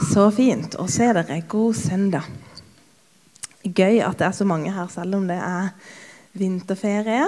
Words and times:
Så 0.00 0.30
fint 0.32 0.74
å 0.80 0.86
se 0.88 1.10
dere. 1.12 1.42
God 1.48 1.76
søndag. 1.76 2.24
Gøy 3.60 3.98
at 4.00 4.16
det 4.16 4.26
er 4.30 4.36
så 4.36 4.46
mange 4.48 4.72
her, 4.72 4.86
selv 4.88 5.18
om 5.18 5.26
det 5.28 5.36
er 5.36 5.74
vinterferie. 6.40 7.26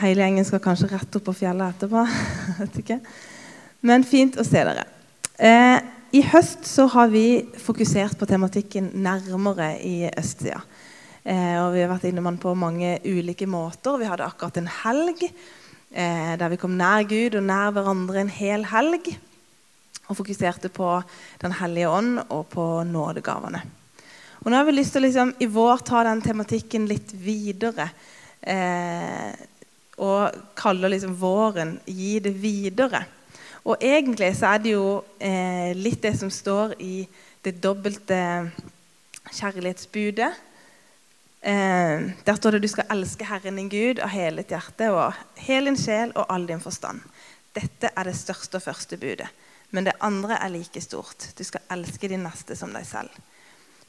Hele 0.00 0.24
gjengen 0.24 0.48
skal 0.48 0.62
kanskje 0.64 0.90
rett 0.90 1.18
opp 1.18 1.28
på 1.28 1.36
fjellet 1.38 1.76
etterpå. 1.76 2.98
Men 3.86 4.02
fint 4.04 4.40
å 4.40 4.46
se 4.46 4.64
dere. 4.66 4.88
Eh, 5.38 5.78
I 6.18 6.24
høst 6.32 6.66
så 6.66 6.88
har 6.96 7.12
vi 7.14 7.46
fokusert 7.62 8.18
på 8.18 8.26
tematikken 8.26 8.90
nærmere 9.06 9.76
i 9.86 10.08
østsida. 10.10 10.64
Eh, 11.22 11.54
og 11.62 11.76
vi 11.76 11.84
har 11.84 11.92
vært 11.92 12.08
innom 12.10 12.26
den 12.32 12.40
på 12.42 12.56
mange 12.58 12.96
ulike 13.06 13.46
måter. 13.46 14.00
Vi 14.02 14.10
hadde 14.10 14.26
akkurat 14.26 14.58
en 14.58 14.72
helg 14.82 15.22
eh, 15.28 16.34
der 16.34 16.50
vi 16.50 16.58
kom 16.58 16.74
nær 16.74 17.06
Gud 17.06 17.38
og 17.38 17.46
nær 17.46 17.70
hverandre 17.76 18.24
en 18.24 18.34
hel 18.34 18.66
helg 18.74 19.14
og 20.06 20.16
fokuserte 20.18 20.68
på 20.68 21.00
Den 21.42 21.52
hellige 21.52 21.90
ånd 21.90 22.20
og 22.28 22.48
på 22.52 22.66
nådegavene. 22.86 23.62
Og 24.44 24.50
nå 24.50 24.56
har 24.56 24.66
vi 24.68 24.76
lyst 24.76 24.94
til 24.94 25.02
å 25.02 25.06
liksom, 25.06 25.34
i 25.42 25.48
vår 25.50 25.82
ta 25.86 26.04
den 26.06 26.22
tematikken 26.22 26.86
litt 26.86 27.10
videre. 27.18 27.88
Eh, 28.40 29.32
og 29.96 30.36
kaller 30.54 30.92
liksom 30.92 31.16
våren 31.18 31.80
'gi 31.86 32.18
det 32.20 32.34
videre'. 32.34 33.04
Og 33.64 33.82
egentlig 33.82 34.36
så 34.36 34.52
er 34.54 34.58
det 34.62 34.74
jo 34.76 35.02
eh, 35.18 35.74
litt 35.74 36.02
det 36.02 36.14
som 36.18 36.30
står 36.30 36.76
i 36.78 37.08
det 37.42 37.56
dobbelte 37.62 38.18
kjærlighetsbudet. 39.32 40.30
Eh, 41.40 42.04
der 42.26 42.36
står 42.38 42.50
det 42.50 42.62
du 42.62 42.68
skal 42.68 42.86
elske 42.90 43.26
Herren 43.26 43.58
din 43.58 43.68
Gud 43.72 43.98
av 43.98 44.14
hele 44.14 44.44
ditt 44.44 44.54
hjerte 44.54 44.92
og 44.94 45.18
hele 45.48 45.72
din 45.72 45.80
sjel 45.80 46.14
og 46.14 46.26
all 46.30 46.46
din 46.46 46.62
forstand. 46.62 47.02
Dette 47.56 47.90
er 47.90 48.04
det 48.04 48.14
største 48.14 48.60
og 48.60 48.62
første 48.68 48.96
budet. 48.96 49.28
Men 49.70 49.88
det 49.88 49.96
andre 50.00 50.38
er 50.40 50.52
like 50.52 50.80
stort. 50.80 51.30
Du 51.36 51.44
skal 51.44 51.64
elske 51.74 52.08
din 52.08 52.24
neste 52.26 52.56
som 52.56 52.72
deg 52.74 52.86
selv. 52.86 53.10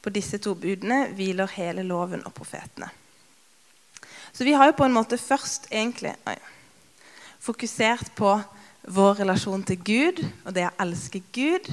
På 0.02 0.14
disse 0.14 0.40
to 0.42 0.56
budene 0.56 1.08
hviler 1.18 1.52
hele 1.58 1.84
loven 1.86 2.24
og 2.26 2.34
profetene. 2.38 2.90
Så 4.32 4.46
vi 4.46 4.54
har 4.54 4.70
jo 4.70 4.78
på 4.78 4.86
en 4.86 4.96
måte 4.96 5.18
først 5.18 5.70
egentlig 5.72 6.14
oi, 6.30 6.36
fokusert 7.42 8.12
på 8.18 8.36
vår 8.88 9.22
relasjon 9.24 9.64
til 9.68 9.80
Gud 9.82 10.22
og 10.46 10.54
det 10.56 10.68
å 10.68 10.76
elske 10.84 11.22
Gud. 11.34 11.70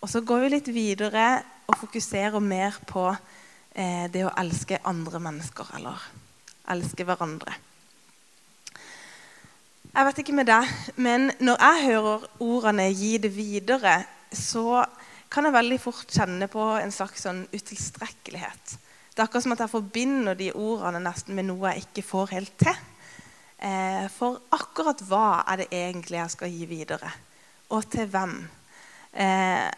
Og 0.00 0.10
så 0.10 0.22
går 0.22 0.44
vi 0.44 0.52
litt 0.54 0.70
videre 0.72 1.26
og 1.66 1.78
fokuserer 1.80 2.40
mer 2.40 2.76
på 2.86 3.08
eh, 3.10 4.06
det 4.12 4.26
å 4.26 4.34
elske 4.38 4.78
andre 4.86 5.20
mennesker. 5.22 5.72
Eller 5.78 6.04
elske 6.72 7.06
hverandre. 7.06 7.56
Jeg 9.96 10.04
vet 10.04 10.18
ikke 10.20 10.32
med 10.36 10.44
deg, 10.44 10.72
men 11.00 11.30
når 11.40 11.62
jeg 11.62 11.84
hører 11.86 12.24
ordene 12.44 12.84
'gi 12.92 13.16
det 13.16 13.30
videre', 13.32 14.04
så 14.28 14.84
kan 15.32 15.44
jeg 15.44 15.54
veldig 15.54 15.78
fort 15.80 16.12
kjenne 16.12 16.48
på 16.52 16.64
en 16.76 16.92
slags 16.92 17.22
sånn 17.24 17.46
utilstrekkelighet. 17.48 18.74
Det 19.08 19.22
er 19.22 19.24
akkurat 19.24 19.46
som 19.46 19.56
at 19.56 19.62
jeg 19.64 19.72
forbinder 19.72 20.36
de 20.36 20.50
ordene 20.52 21.00
nesten 21.00 21.34
med 21.34 21.48
noe 21.48 21.72
jeg 21.72 21.86
ikke 21.86 22.04
får 22.10 22.26
helt 22.34 22.52
til. 22.58 22.76
Eh, 23.56 24.04
for 24.18 24.42
akkurat 24.52 25.00
hva 25.00 25.42
er 25.48 25.64
det 25.64 25.68
egentlig 25.72 26.20
jeg 26.20 26.36
skal 26.36 26.52
gi 26.52 26.66
videre? 26.66 27.12
Og 27.70 27.88
til 27.88 28.06
hvem? 28.06 28.36
Eh, 29.16 29.70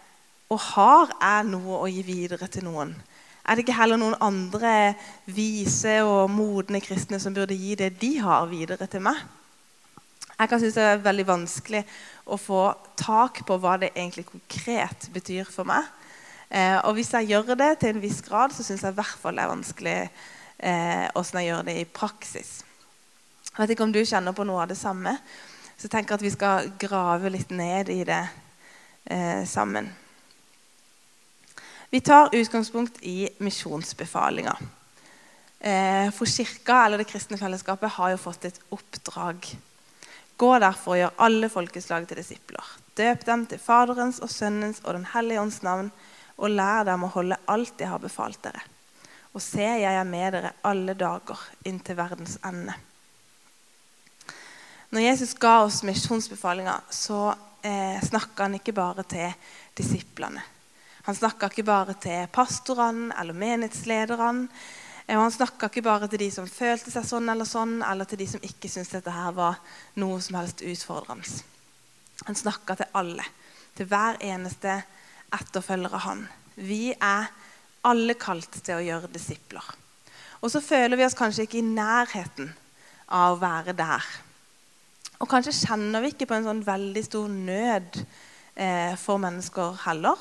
og 0.51 0.61
har 0.75 1.15
jeg 1.15 1.47
noe 1.55 1.79
å 1.79 1.87
gi 1.87 2.03
videre 2.03 2.51
til 2.51 2.65
noen? 2.65 2.97
Er 3.47 3.55
det 3.55 3.69
ikke 3.69 3.81
heller 3.81 3.97
noen 3.97 4.19
andre 4.21 4.95
vise 5.27 6.03
og 6.03 6.31
modne 6.31 6.81
kristne 6.81 7.23
som 7.23 7.35
burde 7.35 7.55
gi 7.55 7.77
det 7.79 8.01
de 8.01 8.17
har, 8.19 8.47
videre 8.51 8.87
til 8.91 9.07
meg? 9.07 9.38
Jeg 10.39 10.49
kan 10.49 10.61
synes 10.63 10.77
det 10.79 10.85
er 10.87 11.01
veldig 11.03 11.27
vanskelig 11.27 11.81
å 12.31 12.37
få 12.39 12.63
tak 12.99 13.41
på 13.47 13.57
hva 13.59 13.75
det 13.83 13.91
egentlig 13.97 14.29
konkret 14.29 15.09
betyr 15.11 15.49
for 15.51 15.67
meg. 15.67 15.89
Eh, 16.49 16.79
og 16.87 16.95
hvis 16.95 17.11
jeg 17.17 17.33
gjør 17.33 17.57
det 17.59 17.73
til 17.81 17.97
en 17.97 18.03
viss 18.03 18.21
grad, 18.23 18.55
så 18.55 18.63
syns 18.63 18.85
jeg 18.87 18.95
i 18.95 18.99
hvert 19.01 19.19
fall 19.19 19.35
det 19.35 19.45
er 19.45 19.51
vanskelig 19.51 19.99
eh, 19.99 21.07
hvordan 21.11 21.43
jeg 21.43 21.51
gjør 21.51 21.67
det 21.67 21.77
i 21.81 21.89
praksis. 22.01 22.53
Jeg 23.51 23.65
vet 23.65 23.75
ikke 23.75 23.89
om 23.89 23.95
du 23.95 24.05
kjenner 24.07 24.37
på 24.37 24.47
noe 24.47 24.63
av 24.63 24.71
det 24.71 24.79
samme. 24.79 25.17
Så 25.75 25.89
jeg 25.89 25.97
tenker 25.97 26.15
at 26.15 26.23
vi 26.23 26.35
skal 26.35 26.71
grave 26.79 27.35
litt 27.35 27.51
ned 27.51 27.91
i 27.91 28.05
det 28.07 28.23
eh, 29.11 29.43
sammen. 29.43 29.91
Vi 31.91 32.01
tar 32.05 32.31
utgangspunkt 32.37 33.03
i 33.03 33.29
misjonsbefalinga. 33.43 34.55
Eh, 35.59 36.11
for 36.15 36.31
Kirka 36.31 36.85
eller 36.85 37.03
Det 37.03 37.11
kristne 37.11 37.39
fellesskapet 37.39 37.91
har 37.99 38.15
jo 38.15 38.21
fått 38.23 38.45
et 38.47 38.61
oppdrag 38.71 39.57
Gå 40.39 40.51
derfor 40.63 40.95
og 40.95 41.01
gjør 41.01 41.23
alle 41.27 41.49
folkeslag 41.51 42.07
til 42.07 42.21
disipler. 42.21 42.75
Døp 42.99 43.25
dem 43.27 43.45
til 43.51 43.59
Faderens 43.59 44.21
og 44.23 44.31
Sønnens 44.31 44.79
og 44.85 44.95
Den 44.95 45.07
hellige 45.13 45.41
ånds 45.43 45.63
navn, 45.67 45.91
og 46.39 46.55
lær 46.55 46.85
dem 46.87 47.03
å 47.03 47.11
holde 47.11 47.41
alt 47.51 47.81
jeg 47.83 47.91
har 47.91 48.03
befalt 48.03 48.39
dere. 48.45 48.63
Og 49.35 49.43
se, 49.43 49.65
jeg 49.67 49.95
er 49.95 50.07
med 50.07 50.37
dere 50.37 50.55
alle 50.67 50.95
dager 50.99 51.43
inntil 51.67 51.99
verdens 51.99 52.39
ende. 52.47 52.77
Når 54.95 55.05
Jesus 55.05 55.35
ga 55.37 55.59
oss 55.67 55.83
misjonsbefalinga, 55.85 56.79
så 56.91 57.35
eh, 57.63 57.99
snakka 58.07 58.47
han 58.47 58.57
ikke 58.57 58.73
bare 58.79 59.05
til 59.11 59.35
disiplene. 59.77 60.41
Han 61.09 61.17
snakka 61.19 61.51
ikke 61.51 61.67
bare 61.67 61.97
til 62.01 62.31
pastorene 62.33 63.11
eller 63.19 63.37
menighetslederne 63.37 64.47
og 65.17 65.23
han 65.25 65.33
snakka 65.33 65.71
ikke 65.71 65.87
bare 65.87 66.09
til 66.11 66.21
de 66.21 66.29
som 66.35 66.49
følte 66.51 66.93
seg 66.93 67.07
sånn 67.09 67.31
eller 67.33 67.49
sånn, 67.49 67.79
eller 67.81 68.09
til 68.09 68.21
de 68.21 68.27
som 68.29 68.43
ikke 68.45 68.69
syntes 68.69 68.93
dette 68.93 69.15
her 69.15 69.33
var 69.37 69.57
noe 69.97 70.19
som 70.21 70.37
helst 70.37 70.61
utfordrende. 70.61 71.41
Han 72.27 72.37
snakka 72.37 72.77
til 72.77 72.91
alle, 72.99 73.25
til 73.79 73.89
hver 73.89 74.19
eneste 74.27 74.75
etterfølger 75.33 75.97
av 75.97 76.05
han. 76.05 76.25
Vi 76.61 76.93
er 76.93 77.31
alle 77.89 78.19
kalt 78.21 78.61
til 78.61 78.77
å 78.77 78.85
gjøre 78.85 79.13
disipler. 79.15 79.65
Og 80.43 80.53
så 80.53 80.61
føler 80.63 80.99
vi 80.99 81.07
oss 81.07 81.17
kanskje 81.19 81.47
ikke 81.47 81.63
i 81.63 81.67
nærheten 81.67 82.51
av 83.09 83.37
å 83.37 83.41
være 83.41 83.75
der. 83.79 84.05
Og 85.19 85.31
kanskje 85.31 85.57
kjenner 85.57 86.05
vi 86.05 86.13
ikke 86.13 86.29
på 86.31 86.37
en 86.37 86.47
sånn 86.47 86.65
veldig 86.67 87.03
stor 87.07 87.31
nød 87.33 88.03
eh, 88.55 88.93
for 89.01 89.19
mennesker 89.23 89.81
heller. 89.87 90.21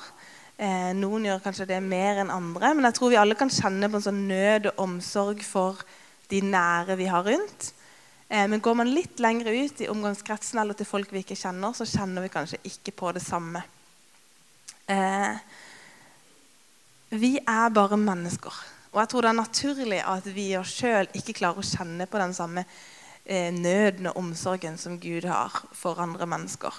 Eh, 0.58 0.92
noen 0.98 1.28
gjør 1.28 1.42
kanskje 1.44 1.68
det 1.70 1.78
mer 1.86 2.24
enn 2.24 2.34
andre, 2.34 2.72
men 2.74 2.88
jeg 2.88 2.98
tror 2.98 3.12
vi 3.14 3.20
alle 3.22 3.38
kan 3.38 3.52
kjenne 3.54 3.90
på 3.92 4.00
en 4.00 4.06
sånn 4.08 4.24
nød 4.30 4.72
og 4.72 4.80
omsorg 4.88 5.44
for 5.46 5.84
de 6.32 6.42
nære 6.42 6.98
vi 6.98 7.10
har 7.12 7.28
rundt. 7.28 7.72
Eh, 8.28 8.48
men 8.50 8.64
går 8.64 8.80
man 8.80 8.90
litt 8.90 9.22
lenger 9.22 9.54
ut 9.54 9.84
i 9.86 9.90
omgangskretsen 9.92 10.60
eller 10.60 10.76
til 10.78 10.90
folk 10.90 11.14
vi 11.14 11.22
ikke 11.22 11.38
kjenner, 11.38 11.78
så 11.78 11.86
kjenner 11.86 12.26
vi 12.26 12.34
kanskje 12.34 12.62
ikke 12.68 12.96
på 12.98 13.14
det 13.16 13.22
samme. 13.24 13.62
Eh, 14.90 15.38
vi 17.14 17.38
er 17.38 17.70
bare 17.78 18.02
mennesker. 18.02 18.60
Og 18.92 19.00
jeg 19.04 19.10
tror 19.12 19.24
det 19.24 19.30
er 19.30 19.42
naturlig 19.44 20.04
at 20.10 20.28
vi 20.34 20.50
oss 20.58 20.74
sjøl 20.74 21.08
ikke 21.16 21.38
klarer 21.38 21.62
å 21.62 21.70
kjenne 21.70 22.08
på 22.10 22.20
den 22.20 22.34
samme 22.34 22.66
eh, 23.24 23.54
nøden 23.54 24.10
og 24.10 24.24
omsorgen 24.24 24.82
som 24.82 24.98
Gud 25.00 25.28
har 25.30 25.54
for 25.78 26.02
andre 26.02 26.26
mennesker. 26.26 26.74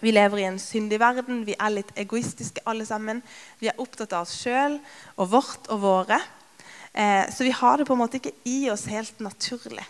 Vi 0.00 0.12
lever 0.12 0.40
i 0.40 0.48
en 0.48 0.58
syndig 0.58 1.00
verden. 1.00 1.44
Vi 1.44 1.56
er 1.58 1.72
litt 1.74 1.90
egoistiske 1.98 2.64
alle 2.68 2.86
sammen. 2.88 3.20
Vi 3.60 3.68
er 3.68 3.80
opptatt 3.80 4.14
av 4.16 4.24
oss 4.24 4.36
sjøl 4.40 4.78
og 5.16 5.32
vårt 5.34 5.68
og 5.68 5.82
våre. 5.82 6.20
Eh, 6.92 7.28
så 7.30 7.44
vi 7.44 7.52
har 7.54 7.78
det 7.78 7.86
på 7.88 7.94
en 7.94 8.00
måte 8.00 8.20
ikke 8.20 8.32
i 8.48 8.70
oss 8.72 8.86
helt 8.90 9.20
naturlig. 9.20 9.84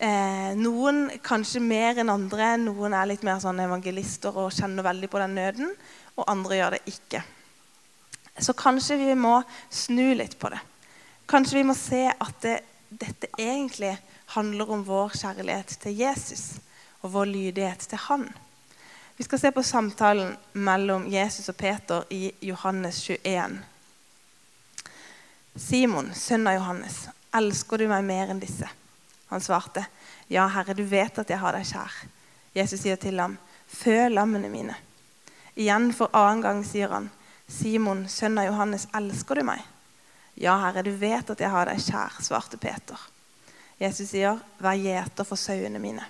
Eh, 0.00 0.54
noen 0.56 1.08
kanskje 1.26 1.60
mer 1.60 2.00
enn 2.00 2.12
andre. 2.12 2.54
Noen 2.62 2.96
er 2.96 3.10
litt 3.10 3.26
mer 3.26 3.42
sånn 3.42 3.60
evangelister 3.60 4.32
og 4.32 4.54
kjenner 4.56 4.86
veldig 4.86 5.10
på 5.12 5.20
den 5.22 5.36
nøden. 5.36 5.76
Og 6.16 6.24
andre 6.30 6.58
gjør 6.62 6.78
det 6.78 6.82
ikke. 6.94 7.22
Så 8.38 8.54
kanskje 8.56 8.96
vi 9.00 9.14
må 9.18 9.40
snu 9.70 10.14
litt 10.16 10.38
på 10.38 10.50
det. 10.54 10.60
Kanskje 11.28 11.58
vi 11.58 11.68
må 11.68 11.74
se 11.76 12.06
at 12.08 12.36
det, 12.40 12.60
dette 12.88 13.28
egentlig 13.36 13.92
handler 14.32 14.70
om 14.72 14.84
vår 14.86 15.16
kjærlighet 15.18 15.74
til 15.82 15.98
Jesus 15.98 16.44
og 17.02 17.12
vår 17.12 17.28
lydighet 17.28 17.84
til 17.90 18.06
Han. 18.08 18.28
Vi 19.18 19.24
skal 19.24 19.38
se 19.38 19.50
på 19.50 19.62
samtalen 19.62 20.36
mellom 20.52 21.08
Jesus 21.10 21.48
og 21.48 21.56
Peter 21.56 22.04
i 22.08 22.30
Johannes 22.40 23.00
21. 23.02 23.58
Simon, 25.58 26.12
sønn 26.14 26.46
av 26.46 26.54
Johannes, 26.54 27.00
elsker 27.34 27.82
du 27.82 27.88
meg 27.90 28.06
mer 28.06 28.30
enn 28.30 28.38
disse? 28.38 28.70
Han 29.32 29.42
svarte, 29.42 29.82
Ja, 30.30 30.46
Herre, 30.46 30.78
du 30.78 30.84
vet 30.86 31.18
at 31.18 31.34
jeg 31.34 31.42
har 31.42 31.58
deg 31.58 31.66
kjær. 31.66 31.98
Jesus 32.54 32.86
sier 32.86 33.02
til 33.02 33.18
ham, 33.18 33.34
Fø 33.66 34.06
lammene 34.06 34.52
mine. 34.54 34.78
Igjen 35.58 35.90
for 35.98 36.14
annen 36.14 36.46
gang 36.46 36.62
sier 36.62 36.94
han, 36.94 37.10
Simon, 37.50 38.06
sønn 38.06 38.38
av 38.38 38.52
Johannes, 38.52 38.86
elsker 38.94 39.42
du 39.42 39.48
meg? 39.50 39.66
Ja, 40.38 40.60
Herre, 40.62 40.86
du 40.86 40.94
vet 40.94 41.34
at 41.34 41.42
jeg 41.42 41.56
har 41.58 41.66
deg 41.66 41.82
kjær, 41.82 42.22
svarte 42.22 42.62
Peter. 42.62 43.08
Jesus 43.82 44.14
sier, 44.14 44.38
Vær 44.62 44.78
gjeter 44.78 45.26
for 45.26 45.34
sauene 45.34 45.82
mine. 45.82 46.06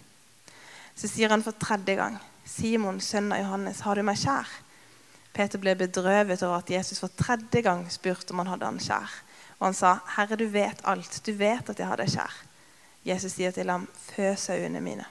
Så 0.92 1.08
sier 1.08 1.32
han 1.32 1.40
for 1.46 1.56
tredje 1.56 1.96
gang, 1.96 2.20
Simon, 2.48 3.00
sønn 3.00 3.32
av 3.32 3.42
Johannes, 3.42 3.82
har 3.84 3.98
du 3.98 4.04
meg 4.06 4.18
kjær? 4.18 4.48
Peter 5.36 5.60
ble 5.60 5.74
bedrøvet 5.78 6.42
over 6.42 6.62
at 6.62 6.70
Jesus 6.72 7.02
for 7.02 7.12
tredje 7.12 7.60
gang 7.62 7.84
spurte 7.92 8.32
om 8.32 8.40
han 8.42 8.54
hadde 8.54 8.70
han 8.70 8.80
kjær. 8.82 9.12
Og 9.58 9.66
han 9.68 9.76
sa, 9.76 9.98
'Herre, 10.16 10.36
du 10.36 10.46
vet 10.48 10.80
alt. 10.84 11.20
Du 11.26 11.32
vet 11.32 11.70
at 11.70 11.78
jeg 11.78 11.86
har 11.86 11.96
deg 11.96 12.08
kjær.' 12.08 12.42
Jesus 13.04 13.32
sier 13.32 13.50
til 13.50 13.70
ham, 13.70 13.86
'Fø 13.94 14.34
sauene 14.36 14.80
mine'. 14.80 15.06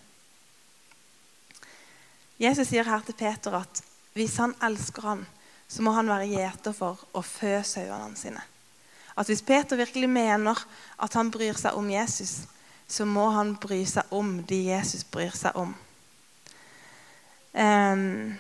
Jesus 2.40 2.68
sier 2.68 2.84
her 2.84 3.00
til 3.00 3.14
Peter 3.14 3.56
at 3.58 3.82
hvis 4.14 4.38
han 4.38 4.56
elsker 4.62 5.02
ham, 5.02 5.26
så 5.68 5.82
må 5.82 5.92
han 5.92 6.10
være 6.10 6.30
gjeter 6.30 6.74
for 6.74 7.02
å 7.14 7.22
fø 7.22 7.62
sauene 7.64 8.16
sine. 8.18 8.42
At 9.18 9.28
hvis 9.28 9.42
Peter 9.42 9.76
virkelig 9.76 10.10
mener 10.10 10.66
at 11.00 11.14
han 11.14 11.32
bryr 11.32 11.58
seg 11.58 11.74
om 11.74 11.90
Jesus, 11.90 12.48
så 12.88 13.06
må 13.06 13.30
han 13.30 13.56
bry 13.56 13.84
seg 13.86 14.04
om 14.12 14.44
de 14.44 14.62
Jesus 14.70 15.04
bryr 15.04 15.34
seg 15.36 15.56
om. 15.56 15.76
Jeg 17.58 18.38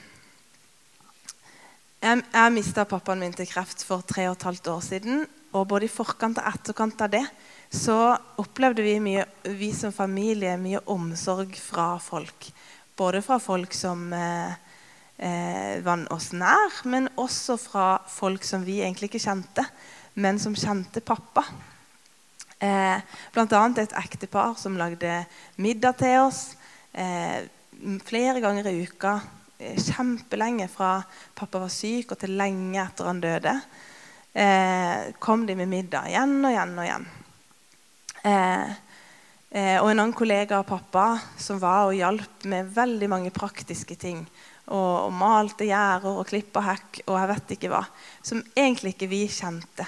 jeg 2.34 2.54
mista 2.54 2.84
pappaen 2.86 3.19
min 3.24 3.34
til 3.34 3.48
kreft 3.50 3.81
for 3.84 4.02
tre 4.06 4.28
og 4.30 4.36
et 4.38 4.46
halvt 4.46 4.68
år 4.75 4.81
siden. 4.86 5.25
Og 5.58 5.68
både 5.68 5.88
i 5.88 5.92
forkant 5.92 6.38
og 6.38 6.50
etterkant 6.50 7.02
av 7.02 7.12
det 7.12 7.24
så 7.74 8.16
opplevde 8.40 8.84
vi, 8.86 9.00
mye, 9.04 9.25
vi 9.58 9.72
som 9.75 9.96
familie 9.96 10.54
mye 10.62 10.84
omsorg 10.94 11.58
fra 11.60 11.98
folk. 12.00 12.52
Både 12.98 13.22
fra 13.25 13.40
folk 13.44 13.74
som 13.75 14.14
eh, 14.14 14.54
eh, 15.18 15.90
oss 16.14 16.31
nær, 16.34 16.81
men 16.86 17.10
også 17.18 17.58
fra 17.60 17.88
folk 18.12 18.46
som 18.48 18.64
vi 18.66 18.80
egentlig 18.81 19.12
ikke 19.12 19.25
kjente, 19.25 19.66
men 20.16 20.40
som 20.40 20.56
kjente 20.56 21.02
pappa. 21.02 21.44
Eh, 22.60 23.02
Bl.a. 23.34 23.66
et 23.78 24.00
ektepar 24.00 24.56
som 24.58 24.78
lagde 24.80 25.25
middag 25.58 26.00
til 26.00 26.24
oss 26.24 26.56
eh, 26.94 27.46
flere 28.06 28.42
ganger 28.44 28.68
i 28.70 28.82
uka. 28.88 29.20
Eh, 29.58 29.78
kjempelenge 29.78 30.68
fra 30.72 30.98
pappa 31.36 31.62
var 31.64 31.72
syk 31.74 32.14
og 32.14 32.20
til 32.22 32.36
lenge 32.38 32.82
etter 32.82 33.10
han 33.10 33.22
døde. 33.22 33.54
Eh, 34.34 35.14
kom 35.20 35.46
de 35.48 35.56
med 35.58 35.70
middag 35.72 36.12
igjen 36.12 36.36
og 36.44 36.52
igjen 36.52 36.76
og 36.78 36.86
igjen. 36.86 37.08
Eh, 38.28 38.76
eh, 39.50 39.78
og 39.82 39.90
en 39.90 40.00
annen 40.04 40.16
kollega 40.18 40.60
av 40.60 40.68
pappa 40.70 41.08
som 41.42 41.62
var 41.62 41.88
og 41.88 41.98
hjalp 41.98 42.46
med 42.52 42.70
veldig 42.76 43.10
mange 43.10 43.34
praktiske 43.34 43.98
ting. 43.98 44.26
Og, 44.68 45.08
og 45.08 45.14
malte 45.16 45.66
gjerder 45.70 46.20
og 46.20 46.28
klippa 46.28 46.66
hekk 46.66 47.06
og 47.06 47.16
jeg 47.16 47.32
vet 47.32 47.56
ikke 47.56 47.72
hva. 47.72 47.86
Som 48.22 48.44
egentlig 48.54 48.94
ikke 48.96 49.10
vi 49.10 49.24
kjente. 49.32 49.88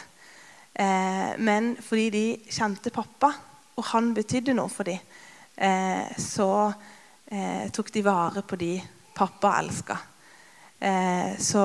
Eh, 0.80 1.36
men 1.38 1.74
fordi 1.84 2.08
de 2.14 2.26
kjente 2.48 2.94
pappa, 2.96 3.34
og 3.76 3.86
han 3.92 4.14
betydde 4.16 4.56
noe 4.56 4.72
for 4.72 4.88
dem, 4.88 5.00
eh, 5.58 6.08
så 6.20 6.72
eh, 7.31 7.70
tok 7.72 7.94
de 7.94 8.04
vare 8.06 8.44
på 8.44 8.60
de 8.60 8.74
pappa 9.16 9.56
elska. 9.60 9.98
så 11.40 11.64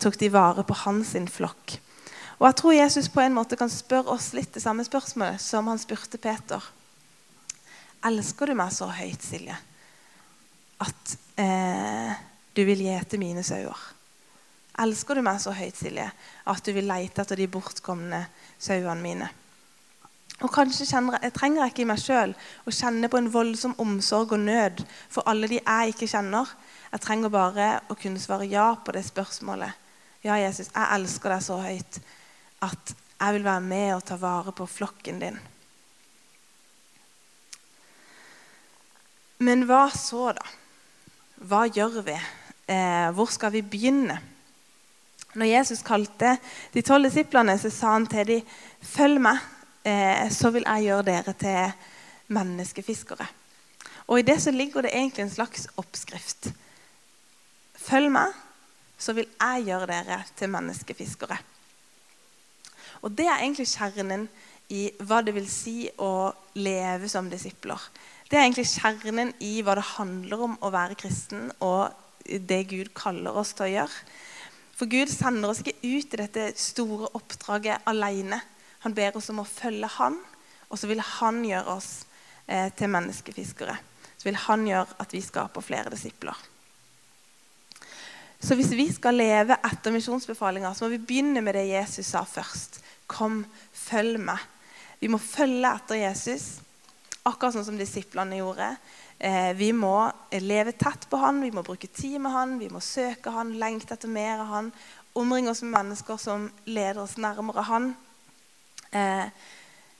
tok 0.00 0.14
de 0.18 0.28
vare 0.32 0.62
på 0.64 0.74
hans 0.86 1.10
flokk. 1.28 1.74
Og 2.42 2.46
jeg 2.48 2.56
tror 2.58 2.72
Jesus 2.72 3.08
på 3.12 3.20
en 3.22 3.34
måte 3.36 3.54
kan 3.54 3.70
spørre 3.70 4.10
oss 4.16 4.32
litt 4.34 4.54
det 4.54 4.62
samme 4.64 4.82
spørsmålet 4.82 5.38
som 5.38 5.68
han 5.70 5.78
spurte 5.78 6.18
Peter. 6.18 6.64
Elsker 8.02 8.50
du 8.50 8.56
meg 8.58 8.72
så 8.74 8.88
høyt, 8.90 9.22
Silje, 9.22 9.54
at 10.82 11.12
eh, 11.38 12.16
du 12.50 12.64
vil 12.66 12.82
gjete 12.82 13.20
mine 13.22 13.44
sauer? 13.46 13.78
Elsker 14.82 15.20
du 15.20 15.22
meg 15.22 15.38
så 15.44 15.54
høyt, 15.54 15.78
Silje, 15.78 16.08
at 16.50 16.66
du 16.66 16.72
vil 16.74 16.90
leite 16.90 17.22
etter 17.22 17.38
de 17.38 17.46
bortkomne 17.46 18.24
sauene 18.58 18.98
mine? 19.04 19.30
Og 20.42 20.50
Kanskje 20.50 20.88
kjenner, 20.90 21.20
jeg 21.22 21.34
trenger 21.36 21.62
jeg 21.62 21.72
ikke 21.72 21.84
i 21.84 21.90
meg 21.92 22.00
sjøl 22.02 22.32
å 22.66 22.74
kjenne 22.74 23.10
på 23.10 23.20
en 23.20 23.30
voldsom 23.30 23.76
omsorg 23.82 24.34
og 24.34 24.42
nød 24.42 24.82
for 25.06 25.22
alle 25.30 25.50
de 25.50 25.60
jeg 25.60 25.92
ikke 25.94 26.08
kjenner. 26.10 26.50
Jeg 26.90 27.04
trenger 27.04 27.30
bare 27.32 27.68
å 27.86 27.96
kunne 27.98 28.22
svare 28.22 28.48
ja 28.50 28.72
på 28.74 28.94
det 28.96 29.04
spørsmålet. 29.06 29.78
Ja, 30.26 30.34
Jesus, 30.42 30.70
jeg 30.70 30.88
elsker 30.98 31.34
deg 31.34 31.46
så 31.46 31.60
høyt 31.62 32.00
at 32.62 32.92
jeg 33.22 33.36
vil 33.36 33.46
være 33.46 33.62
med 33.62 33.94
og 33.94 34.04
ta 34.06 34.18
vare 34.18 34.54
på 34.54 34.66
flokken 34.66 35.22
din. 35.22 35.38
Men 39.42 39.64
hva 39.66 39.86
så, 39.94 40.30
da? 40.34 40.44
Hva 41.42 41.64
gjør 41.70 42.02
vi? 42.06 42.18
Eh, 42.70 43.08
hvor 43.14 43.30
skal 43.30 43.54
vi 43.54 43.62
begynne? 43.66 44.18
Når 45.34 45.48
Jesus 45.48 45.82
kalte 45.86 46.36
de 46.74 46.82
tolv 46.84 47.08
disiplene, 47.08 47.56
så 47.58 47.70
sa 47.72 47.94
han 47.94 48.06
til 48.06 48.26
dem, 48.26 48.42
'Følg 48.82 49.20
meg, 49.20 49.38
så 49.82 50.50
vil 50.54 50.66
jeg 50.66 50.88
gjøre 50.88 51.06
dere 51.08 51.32
til 51.38 51.72
menneskefiskere.' 52.32 53.30
Og 54.06 54.18
I 54.18 54.26
det 54.26 54.42
så 54.42 54.50
ligger 54.50 54.82
det 54.82 54.92
egentlig 54.94 55.22
en 55.22 55.30
slags 55.30 55.68
oppskrift. 55.76 56.50
Følg 57.78 58.10
meg, 58.12 58.34
så 58.98 59.14
vil 59.16 59.26
jeg 59.26 59.66
gjøre 59.66 59.88
dere 59.90 60.22
til 60.36 60.50
menneskefiskere. 60.52 61.38
Og 63.02 63.10
Det 63.10 63.26
er 63.26 63.42
egentlig 63.42 63.66
kjernen 63.66 64.28
i 64.70 64.90
hva 65.02 65.20
det 65.24 65.34
vil 65.34 65.48
si 65.50 65.88
å 65.98 66.32
leve 66.54 67.08
som 67.10 67.30
disipler. 67.30 67.80
Det 68.30 68.38
er 68.38 68.46
egentlig 68.46 68.68
kjernen 68.70 69.32
i 69.44 69.60
hva 69.64 69.74
det 69.76 69.88
handler 69.98 70.44
om 70.46 70.54
å 70.62 70.70
være 70.72 70.96
kristen, 71.00 71.50
og 71.60 71.92
det 72.24 72.68
Gud 72.70 72.92
kaller 72.94 73.34
oss 73.36 73.52
til 73.58 73.66
å 73.66 73.72
gjøre. 73.72 73.98
For 74.78 74.90
Gud 74.90 75.10
sender 75.12 75.50
oss 75.50 75.60
ikke 75.60 75.82
ut 75.82 76.14
i 76.14 76.20
dette 76.22 76.46
store 76.56 77.10
oppdraget 77.18 77.84
alene. 77.90 78.38
Han 78.82 78.94
ber 78.94 79.16
oss 79.16 79.30
om 79.30 79.42
å 79.42 79.48
følge 79.48 79.90
Han, 79.98 80.18
og 80.68 80.78
så 80.78 80.88
vil 80.90 81.02
Han 81.18 81.42
gjøre 81.46 81.76
oss 81.76 81.90
eh, 82.46 82.70
til 82.74 82.90
menneskefiskere. 82.90 83.76
Så 84.16 84.28
vil 84.28 84.40
Han 84.46 84.66
gjøre 84.66 84.98
at 85.02 85.14
vi 85.14 85.22
skaper 85.22 85.64
flere 85.64 85.92
disipler. 85.92 86.38
Så 88.42 88.56
hvis 88.58 88.72
vi 88.74 88.88
skal 88.90 89.14
leve 89.14 89.54
etter 89.68 89.94
misjonsbefalinga, 89.94 90.72
så 90.74 90.84
må 90.84 90.96
vi 90.96 91.04
begynne 91.06 91.44
med 91.46 91.54
det 91.54 91.68
Jesus 91.68 92.08
sa 92.10 92.24
først. 92.26 92.80
Kom, 93.06 93.44
følg 93.70 94.18
meg. 94.18 94.40
Vi 94.98 95.10
må 95.10 95.20
følge 95.22 95.70
etter 95.70 96.00
Jesus, 96.00 96.56
akkurat 97.22 97.54
sånn 97.54 97.68
som 97.68 97.78
disiplene 97.78 98.40
gjorde. 98.40 98.72
Eh, 99.22 99.52
vi 99.54 99.70
må 99.74 99.94
leve 100.42 100.74
tett 100.74 101.06
på 101.10 101.20
han, 101.22 101.38
vi 101.42 101.52
må 101.54 101.62
bruke 101.62 101.86
tid 101.86 102.18
med 102.22 102.34
han, 102.34 102.56
vi 102.58 102.70
må 102.70 102.82
søke 102.82 103.30
han, 103.30 103.54
lengte 103.58 103.94
etter 103.94 104.10
mer 104.10 104.42
av 104.42 104.50
han. 104.50 104.72
Omringe 105.18 105.52
oss 105.52 105.62
med 105.62 105.76
mennesker 105.76 106.18
som 106.18 106.48
leder 106.66 107.04
oss 107.04 107.14
nærmere 107.22 107.62
han. 107.68 107.92
Eh, 108.92 109.26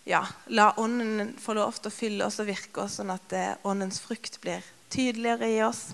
ja, 0.04 0.26
la 0.46 0.72
Ånden 0.76 1.34
få 1.40 1.54
lov 1.56 1.78
til 1.78 1.90
å 1.90 1.94
fylle 1.94 2.26
oss 2.26 2.40
og 2.42 2.48
virke 2.50 2.84
oss, 2.84 2.98
sånn 2.98 3.12
at 3.14 3.34
eh, 3.36 3.54
Åndens 3.68 4.00
frukt 4.02 4.40
blir 4.42 4.64
tydeligere 4.92 5.48
i 5.48 5.62
oss. 5.64 5.84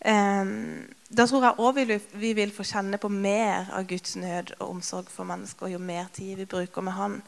Eh, 0.00 0.52
da 1.08 1.26
tror 1.28 1.48
jeg 1.48 1.60
òg 1.60 1.80
vi, 1.80 1.98
vi, 2.12 2.32
vil 2.38 2.54
få 2.54 2.66
kjenne 2.66 3.00
på 3.00 3.10
mer 3.12 3.72
av 3.74 3.88
Guds 3.90 4.16
nød 4.20 4.54
og 4.60 4.76
omsorg 4.76 5.10
for 5.12 5.28
mennesker 5.28 5.74
jo 5.74 5.82
mer 5.82 6.08
tid 6.14 6.38
vi 6.38 6.48
bruker 6.48 6.84
med 6.84 6.96
Han. 6.98 7.20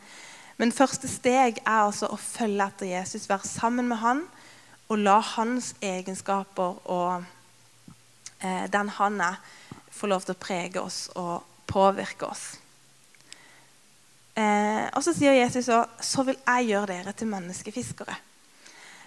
Men 0.57 0.73
første 0.73 1.11
steg 1.11 1.59
er 1.65 1.81
altså 1.83 2.13
å 2.15 2.21
følge 2.21 2.69
etter 2.71 2.93
Jesus, 2.93 3.29
være 3.29 3.49
sammen 3.49 3.91
med 3.91 4.03
Han 4.05 4.23
og 4.89 5.01
la 5.01 5.19
hans 5.25 5.73
egenskaper 5.83 6.77
og 6.93 7.25
eh, 8.45 8.67
den 8.71 8.93
han 8.99 9.21
er, 9.25 9.41
få 9.91 10.11
lov 10.11 10.27
til 10.27 10.37
å 10.37 10.43
prege 10.43 10.83
oss 10.83 11.07
og 11.17 11.43
påvirke 11.71 12.29
oss. 12.29 12.45
Eh, 14.35 14.87
og 14.91 15.03
så 15.07 15.15
sier 15.15 15.37
Jesus 15.39 15.71
òg 15.71 16.03
så 16.03 16.25
vil 16.27 16.39
jeg 16.41 16.73
gjøre 16.73 16.91
dere 16.91 17.13
til 17.15 17.31
menneskefiskere. 17.31 18.17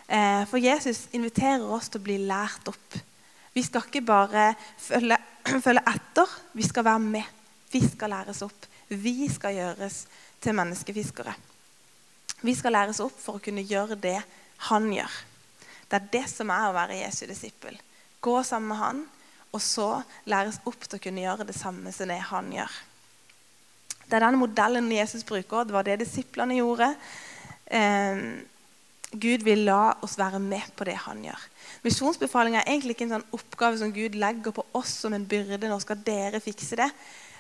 Eh, 0.08 0.44
for 0.48 0.62
Jesus 0.64 1.08
inviterer 1.18 1.68
oss 1.68 1.92
til 1.92 2.00
å 2.00 2.08
bli 2.08 2.22
lært 2.30 2.72
opp 2.72 3.02
vi 3.58 3.64
skal 3.66 3.88
ikke 3.88 4.04
bare 4.06 4.52
følge, 4.78 5.18
følge, 5.66 5.82
etter, 5.90 6.34
vi 6.54 6.66
skal 6.68 6.86
være 6.86 7.00
med. 7.02 7.38
Vi 7.72 7.82
skal 7.88 8.12
læres 8.14 8.44
opp. 8.46 8.68
Vi 8.88 9.30
skal 9.34 9.56
gjøres 9.56 10.04
til 10.42 10.54
menneskefiskere. 10.54 11.34
Vi 12.46 12.54
skal 12.56 12.76
læres 12.78 13.00
opp 13.02 13.16
for 13.18 13.40
å 13.40 13.42
kunne 13.42 13.66
gjøre 13.66 13.98
det 13.98 14.20
han 14.70 14.92
gjør. 14.94 15.16
Det 15.90 15.98
er 15.98 16.12
det 16.14 16.24
som 16.30 16.54
er 16.54 16.68
å 16.68 16.76
være 16.76 17.00
Jesu 17.00 17.24
disippel. 17.26 17.80
Gå 18.22 18.36
sammen 18.46 18.70
med 18.70 18.82
han, 18.84 19.02
og 19.50 19.64
så 19.64 19.88
læres 20.30 20.62
opp 20.70 20.86
til 20.86 21.00
å 21.00 21.04
kunne 21.08 21.26
gjøre 21.26 21.50
det 21.50 21.58
samme 21.58 21.96
som 21.96 22.14
det 22.14 22.20
han 22.30 22.54
gjør. 22.54 22.78
Det 24.08 24.16
er 24.16 24.24
den 24.24 24.40
modellen 24.40 24.92
Jesus 24.92 25.26
bruker. 25.28 25.66
Det 25.68 25.76
var 25.76 25.84
det 25.84 26.00
disiplene 26.00 26.56
gjorde. 26.60 26.94
Eh, 27.68 28.22
Gud 29.12 29.44
vil 29.44 29.66
la 29.68 29.94
oss 30.04 30.18
være 30.20 30.40
med 30.40 30.64
på 30.76 30.88
det 30.88 30.98
han 31.06 31.22
gjør. 31.24 31.44
Misjonsbefaling 31.84 32.58
er 32.58 32.68
egentlig 32.68 32.96
ikke 32.96 33.08
en 33.08 33.16
sånn 33.18 33.30
oppgave 33.36 33.80
som 33.80 33.94
Gud 33.96 34.18
legger 34.20 34.56
på 34.56 34.66
oss 34.76 34.98
som 35.04 35.16
en 35.16 35.28
byrde. 35.28 35.70
Nå 35.70 35.80
skal 35.84 36.02
dere 36.04 36.44
fikse 36.44 36.80
det. 36.80 36.90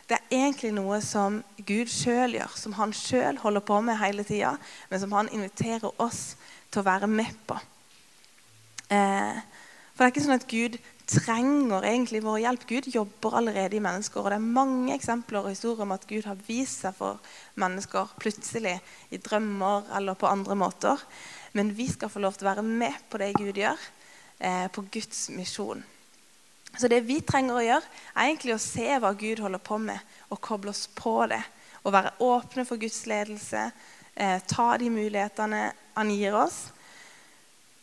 Det 0.08 0.16
er 0.16 0.38
egentlig 0.38 0.72
noe 0.72 1.02
som 1.04 1.42
Gud 1.68 1.92
sjøl 1.92 2.38
gjør, 2.38 2.54
som 2.56 2.78
han 2.78 2.94
sjøl 2.96 3.40
holder 3.42 3.64
på 3.68 3.82
med 3.84 4.00
hele 4.00 4.24
tida, 4.24 4.54
men 4.88 5.02
som 5.02 5.12
han 5.18 5.28
inviterer 5.36 5.90
oss 6.00 6.38
til 6.72 6.80
å 6.80 6.88
være 6.88 7.10
med 7.12 7.34
på. 7.48 7.58
Eh, 8.88 9.42
for 9.92 10.06
det 10.06 10.08
er 10.08 10.14
ikke 10.14 10.24
sånn 10.24 10.40
at 10.40 10.48
Gud 10.48 10.78
trenger 11.08 11.86
egentlig 11.88 12.22
vår 12.24 12.42
hjelp. 12.44 12.64
Gud 12.68 12.88
jobber 12.92 13.38
allerede 13.40 13.78
i 13.78 13.84
mennesker. 13.84 14.22
Og 14.22 14.32
det 14.32 14.38
er 14.38 14.54
mange 14.60 14.96
eksempler 14.96 15.46
og 15.46 15.54
historier 15.54 15.86
om 15.86 15.94
at 15.96 16.08
Gud 16.10 16.28
har 16.28 16.40
vist 16.48 16.84
seg 16.84 16.96
for 16.98 17.22
mennesker 17.60 18.12
plutselig 18.20 18.76
i 19.16 19.20
drømmer 19.24 19.88
eller 19.98 20.20
på 20.20 20.28
andre 20.30 20.58
måter. 20.60 21.04
Men 21.56 21.72
vi 21.76 21.88
skal 21.92 22.12
få 22.12 22.22
lov 22.24 22.36
til 22.36 22.48
å 22.48 22.52
være 22.52 22.66
med 22.68 22.98
på 23.10 23.22
det 23.22 23.32
Gud 23.40 23.58
gjør, 23.58 23.78
eh, 24.40 24.68
på 24.68 24.84
Guds 24.92 25.30
misjon. 25.30 25.84
Så 26.78 26.90
det 26.92 27.02
vi 27.08 27.22
trenger 27.26 27.56
å 27.56 27.64
gjøre, 27.66 27.94
er 28.14 28.28
egentlig 28.28 28.54
å 28.54 28.62
se 28.62 28.88
hva 29.00 29.14
Gud 29.18 29.40
holder 29.40 29.64
på 29.64 29.80
med, 29.82 30.00
og 30.30 30.42
koble 30.42 30.70
oss 30.70 30.88
på 30.94 31.26
det. 31.32 31.42
Og 31.84 31.94
være 31.96 32.14
åpne 32.20 32.66
for 32.68 32.78
Guds 32.78 33.06
ledelse, 33.08 33.72
eh, 34.16 34.40
ta 34.48 34.78
de 34.78 34.90
mulighetene 34.90 35.72
han 35.96 36.12
gir 36.12 36.36
oss. 36.36 36.68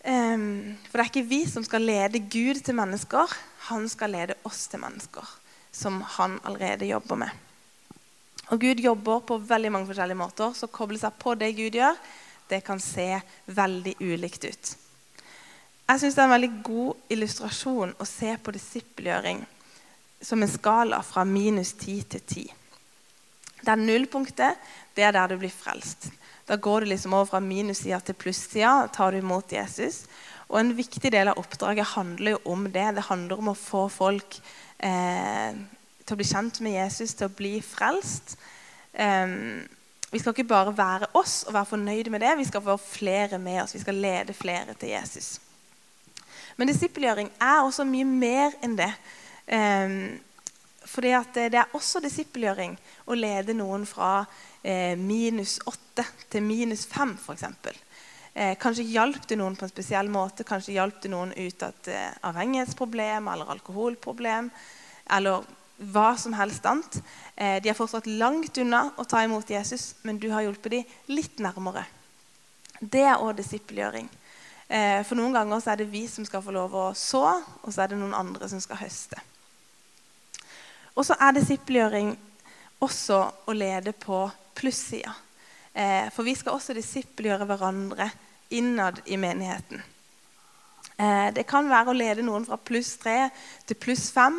Um, 0.04 0.76
for 0.90 0.99
det 0.99 1.04
er 1.04 1.11
ikke 1.11 1.28
vi 1.30 1.40
som 1.49 1.64
skal 1.64 1.87
lede 1.87 2.20
Gud 2.28 2.61
til 2.61 2.76
mennesker. 2.76 3.30
Han 3.70 3.88
skal 3.88 4.12
lede 4.12 4.37
oss 4.44 4.66
til 4.68 4.82
mennesker 4.82 5.25
som 5.75 6.02
han 6.02 6.40
allerede 6.44 6.87
jobber 6.87 7.16
med. 7.16 7.30
Og 8.52 8.61
Gud 8.61 8.80
jobber 8.80 9.20
på 9.26 9.38
veldig 9.38 9.73
mange 9.73 9.88
forskjellige 9.88 10.20
måter, 10.20 10.52
så 10.54 10.68
å 10.68 10.73
koble 10.73 11.00
seg 11.00 11.16
på 11.18 11.34
det 11.40 11.54
Gud 11.56 11.78
gjør, 11.78 11.96
det 12.50 12.61
kan 12.66 12.80
se 12.82 13.08
veldig 13.46 13.96
ulikt 14.04 14.44
ut. 14.44 14.75
Jeg 15.84 16.00
syns 16.00 16.16
det 16.16 16.23
er 16.23 16.28
en 16.28 16.34
veldig 16.34 16.52
god 16.64 17.14
illustrasjon 17.16 17.94
å 18.00 18.06
se 18.08 18.37
på 18.40 18.54
disippelgjøring 18.54 19.42
som 20.25 20.44
en 20.44 20.52
skala 20.52 21.00
fra 21.04 21.25
minus 21.28 21.75
10 21.75 22.04
til 22.14 22.23
10. 22.23 22.44
Det 23.64 23.78
nullpunktet 23.80 24.70
det 24.96 25.04
er 25.04 25.16
der 25.16 25.32
du 25.32 25.40
blir 25.40 25.52
frelst. 25.52 26.11
Da 26.47 26.57
går 26.57 26.81
du 26.81 26.87
liksom 26.93 27.15
over 27.15 27.31
fra 27.31 27.41
minussida 27.41 28.01
til 28.01 28.15
plussida. 28.15 28.89
tar 28.93 29.13
du 29.13 29.19
imot 29.19 29.53
Jesus. 29.53 30.05
Og 30.49 30.61
En 30.61 30.77
viktig 30.77 31.13
del 31.13 31.29
av 31.29 31.39
oppdraget 31.39 31.95
handler 31.95 32.37
jo 32.37 32.41
om 32.45 32.67
det. 32.73 32.95
Det 32.95 33.09
handler 33.09 33.39
om 33.39 33.49
å 33.49 33.59
få 33.59 33.89
folk 33.89 34.41
eh, 34.79 35.57
til 36.05 36.15
å 36.15 36.21
bli 36.21 36.29
kjent 36.29 36.61
med 36.61 36.77
Jesus, 36.77 37.15
til 37.15 37.31
å 37.31 37.37
bli 37.37 37.61
frelst. 37.65 38.37
Eh, 38.93 39.65
vi 40.15 40.21
skal 40.21 40.31
ikke 40.31 40.47
bare 40.47 40.77
være 40.77 41.09
oss 41.19 41.43
og 41.49 41.57
være 41.57 41.73
fornøyde 41.73 42.11
med 42.15 42.23
det, 42.23 42.37
vi 42.39 42.45
skal 42.47 42.63
få 42.63 42.77
flere 42.79 43.39
med 43.39 43.65
oss. 43.65 43.75
Vi 43.75 43.81
skal 43.83 43.97
lede 43.99 44.37
flere 44.37 44.77
til 44.79 44.93
Jesus. 44.93 45.41
Men 46.57 46.71
disippelgjøring 46.71 47.33
er 47.43 47.65
også 47.65 47.83
mye 47.89 48.07
mer 48.07 48.55
enn 48.63 48.77
det. 48.79 48.93
Um, 49.51 49.97
fordi 50.85 51.12
det 51.35 51.59
er 51.59 51.75
også 51.76 52.03
disippelgjøring 52.05 52.76
å 53.09 53.17
lede 53.17 53.57
noen 53.57 53.87
fra 53.88 54.26
eh, 54.62 54.95
minus 54.99 55.59
åtte 55.67 56.05
til 56.31 56.45
minus 56.45 56.87
fem, 56.91 57.17
f.eks. 57.17 57.45
Eh, 58.35 58.55
kanskje 58.61 58.87
hjalp 58.91 59.26
det 59.31 59.38
noen 59.38 59.57
på 59.57 59.67
en 59.67 59.73
spesiell 59.73 60.09
måte. 60.11 60.47
Kanskje 60.47 60.75
hjalp 60.75 61.00
det 61.03 61.12
noen 61.12 61.33
ut 61.37 61.62
av 61.62 61.75
et 61.75 61.93
eh, 61.95 62.17
avhengighetsproblem 62.31 63.29
eller 63.31 63.53
alkoholproblem. 63.55 64.50
Eller 65.14 65.45
hva 65.79 66.14
som 66.19 66.35
helst 66.38 66.67
annet. 66.67 67.00
Eh, 67.37 67.61
de 67.62 67.71
er 67.71 67.79
fortsatt 67.79 68.07
langt 68.07 68.59
unna 68.59 68.88
å 68.99 69.07
ta 69.09 69.23
imot 69.25 69.50
Jesus, 69.50 69.95
men 70.03 70.19
du 70.19 70.31
har 70.33 70.45
hjulpet 70.47 70.79
dem 70.79 71.14
litt 71.14 71.43
nærmere. 71.43 71.85
Det 72.81 73.05
er 73.07 73.23
òg 73.23 73.37
disippelgjøring. 73.38 74.09
Eh, 74.69 75.03
for 75.07 75.19
noen 75.19 75.35
ganger 75.35 75.62
er 75.71 75.83
det 75.83 75.91
vi 75.93 76.07
som 76.11 76.26
skal 76.26 76.43
få 76.43 76.55
lov 76.55 76.75
å 76.75 76.88
så, 76.99 77.26
og 77.62 77.71
så 77.71 77.85
er 77.85 77.93
det 77.93 78.00
noen 78.00 78.17
andre 78.17 78.49
som 78.50 78.62
skal 78.62 78.81
høste. 78.81 79.21
Og 80.95 81.07
så 81.07 81.17
er 81.19 81.35
disippelgjøring 81.37 82.13
også 82.85 83.21
å 83.47 83.55
lede 83.57 83.93
på 83.99 84.25
plussida. 84.55 85.15
Eh, 85.75 86.11
for 86.15 86.27
vi 86.27 86.37
skal 86.39 86.55
også 86.55 86.77
disippelgjøre 86.77 87.49
hverandre 87.51 88.11
innad 88.55 89.01
i 89.07 89.19
menigheten. 89.19 89.83
Det 90.95 91.43
kan 91.51 91.67
være 91.67 91.91
å 91.91 91.97
lede 91.97 92.23
noen 92.23 92.45
fra 92.47 92.55
pluss 92.55 92.93
tre 93.03 93.25
til 93.67 93.75
pluss 93.83 94.13
fem. 94.15 94.37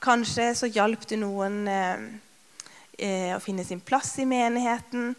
Kanskje 0.00 0.54
så 0.56 0.68
hjalp 0.72 1.02
det 1.10 1.18
noen 1.20 1.66
eh, 1.68 2.04
eh, 2.96 3.32
å 3.36 3.40
finne 3.44 3.66
sin 3.68 3.82
plass 3.84 4.14
i 4.22 4.24
menigheten. 4.24 5.12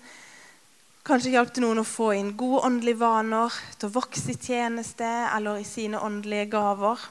Kanskje 1.06 1.36
hjalp 1.36 1.52
det 1.54 1.62
noen 1.62 1.84
å 1.84 1.86
få 1.86 2.08
inn 2.18 2.32
gode 2.38 2.64
åndelige 2.66 3.04
vaner, 3.04 3.54
til 3.78 3.92
å 3.92 3.96
vokse 4.00 4.34
i 4.34 4.40
tjeneste 4.42 5.06
eller 5.06 5.62
i 5.62 5.68
sine 5.70 6.02
åndelige 6.02 6.50
gaver. 6.56 7.06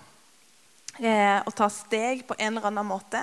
Eh, 0.99 1.39
å 1.47 1.55
ta 1.55 1.71
steg 1.71 2.27
på 2.27 2.35
en 2.39 2.57
eller 2.57 2.67
annen 2.73 2.91
måte. 2.91 3.23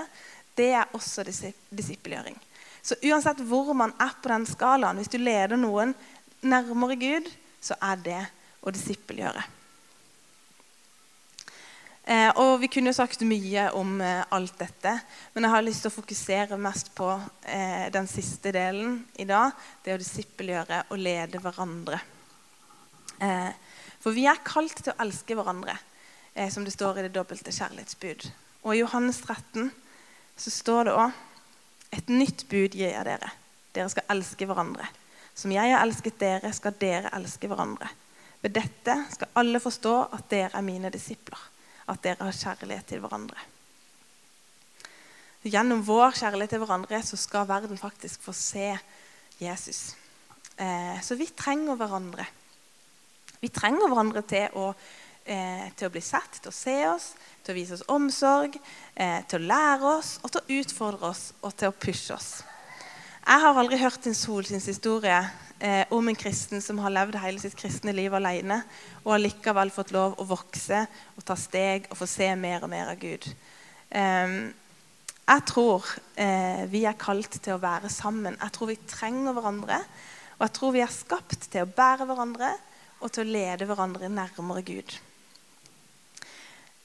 Det 0.58 0.72
er 0.74 0.96
også 0.98 1.26
disippelgjøring. 1.28 2.38
Så 2.82 2.96
uansett 3.04 3.44
hvor 3.46 3.74
man 3.78 3.94
er 4.02 4.16
på 4.22 4.32
den 4.32 4.48
skalaen, 4.48 4.98
hvis 4.98 5.12
du 5.12 5.20
leder 5.20 5.60
noen 5.60 5.94
nærmere 6.42 6.98
Gud, 6.98 7.30
så 7.62 7.76
er 7.84 8.02
det 8.02 8.24
å 8.64 8.74
disippelgjøre. 8.74 9.44
Eh, 12.08 12.30
og 12.40 12.62
Vi 12.62 12.70
kunne 12.72 12.94
jo 12.94 12.96
sagt 12.96 13.26
mye 13.28 13.66
om 13.76 13.98
eh, 14.00 14.24
alt 14.32 14.56
dette, 14.62 14.94
men 15.34 15.44
jeg 15.44 15.52
har 15.52 15.66
lyst 15.66 15.84
til 15.84 15.92
å 15.92 15.98
fokusere 15.98 16.60
mest 16.62 16.94
på 16.96 17.10
eh, 17.44 17.90
den 17.92 18.08
siste 18.08 18.54
delen 18.56 19.02
i 19.20 19.26
dag. 19.28 19.52
Det 19.84 19.98
å 19.98 20.00
disippelgjøre 20.00 20.86
og 20.88 21.02
lede 21.04 21.42
hverandre. 21.44 22.00
Eh, 23.20 23.52
for 24.00 24.16
vi 24.16 24.24
er 24.30 24.40
kalt 24.48 24.80
til 24.80 24.94
å 24.94 25.02
elske 25.04 25.36
hverandre, 25.36 25.76
eh, 26.34 26.48
som 26.54 26.64
det 26.64 26.72
står 26.78 27.02
i 27.02 27.08
det 27.10 27.16
dobbelte 27.18 27.52
kjærlighetsbud. 27.52 28.30
Og 28.64 28.72
i 28.72 28.80
Johannes 28.80 29.20
13 29.26 29.68
så 30.38 30.54
står 30.54 30.88
det 30.88 30.96
òg 30.98 31.24
et 31.98 32.10
nytt 32.12 32.46
bud 32.50 32.76
gir 32.76 32.92
jeg 32.92 33.06
dere. 33.08 33.30
Dere 33.74 33.90
skal 33.92 34.10
elske 34.14 34.48
hverandre. 34.48 34.88
Som 35.38 35.54
jeg 35.54 35.72
har 35.72 35.84
elsket 35.84 36.18
dere, 36.20 36.52
skal 36.54 36.76
dere 36.80 37.12
elske 37.16 37.50
hverandre. 37.50 37.90
Ved 38.42 38.54
dette 38.58 38.96
skal 39.14 39.32
alle 39.40 39.62
forstå 39.62 39.96
at 40.18 40.28
dere 40.30 40.58
er 40.58 40.66
mine 40.66 40.92
disipler 40.94 41.40
at 41.88 42.02
dere 42.04 42.28
har 42.28 42.36
kjærlighet 42.36 42.90
til 42.90 43.02
hverandre. 43.04 43.40
Gjennom 45.48 45.84
vår 45.88 46.18
kjærlighet 46.20 46.56
til 46.56 46.62
hverandre 46.64 47.00
så 47.06 47.20
skal 47.20 47.48
verden 47.48 47.80
faktisk 47.80 48.26
få 48.26 48.34
se 48.36 48.74
Jesus. 49.40 49.96
Eh, 50.58 51.00
så 51.02 51.16
vi 51.16 51.30
trenger 51.32 51.78
hverandre. 51.80 52.26
Vi 53.40 53.50
trenger 53.54 53.88
hverandre 53.88 54.24
til 54.28 54.58
å, 54.58 54.72
eh, 55.28 55.68
til 55.78 55.90
å, 55.90 55.94
bli 55.94 56.02
sett, 56.04 56.40
til 56.42 56.52
å 56.52 56.56
se 56.56 56.76
oss, 56.90 57.12
til 57.44 57.54
å 57.54 57.58
vise 57.58 57.78
oss 57.78 57.86
omsorg, 57.92 58.58
eh, 58.96 59.20
til 59.30 59.44
å 59.44 59.50
lære 59.52 59.92
oss 59.98 60.18
og 60.24 60.34
til 60.34 60.42
å 60.42 60.62
utfordre 60.62 61.12
oss 61.12 61.24
og 61.42 61.56
til 61.60 61.72
å 61.72 61.76
pushe 61.76 62.16
oss. 62.16 62.32
Jeg 63.28 63.44
har 63.44 63.60
aldri 63.60 63.80
hørt 63.82 64.08
en 64.08 64.16
Solsyns 64.16 64.70
historie 64.72 65.18
eh, 65.60 65.84
om 65.92 66.08
en 66.08 66.16
kristen 66.16 66.64
som 66.64 66.80
har 66.80 66.94
levd 66.96 67.18
hele 67.20 67.42
sitt 67.44 67.58
kristne 67.60 67.92
liv 67.96 68.14
alene, 68.16 68.62
og 69.04 69.12
har 69.16 69.24
likevel 69.26 69.74
fått 69.76 69.92
lov 69.96 70.16
å 70.16 70.28
vokse 70.30 70.86
og 71.18 71.26
ta 71.28 71.36
steg 71.40 71.90
og 71.92 72.00
få 72.00 72.08
se 72.08 72.30
mer 72.40 72.64
og 72.64 72.72
mer 72.72 72.94
av 72.94 73.02
Gud. 73.02 73.28
Eh, 73.92 74.38
jeg 75.28 75.44
tror 75.50 75.84
eh, 76.16 76.64
vi 76.72 76.86
er 76.88 76.96
kalt 76.96 77.42
til 77.44 77.58
å 77.58 77.60
være 77.60 77.92
sammen. 77.92 78.38
Jeg 78.40 78.56
tror 78.56 78.70
vi 78.72 78.78
trenger 78.88 79.36
hverandre. 79.36 79.82
Og 80.38 80.46
jeg 80.46 80.54
tror 80.56 80.74
vi 80.76 80.84
er 80.86 80.94
skapt 80.94 81.50
til 81.52 81.66
å 81.66 81.74
bære 81.76 82.06
hverandre 82.08 82.54
og 83.02 83.12
til 83.12 83.26
å 83.26 83.34
lede 83.36 83.68
hverandre 83.68 84.08
nærmere 84.08 84.64
Gud. 84.66 84.96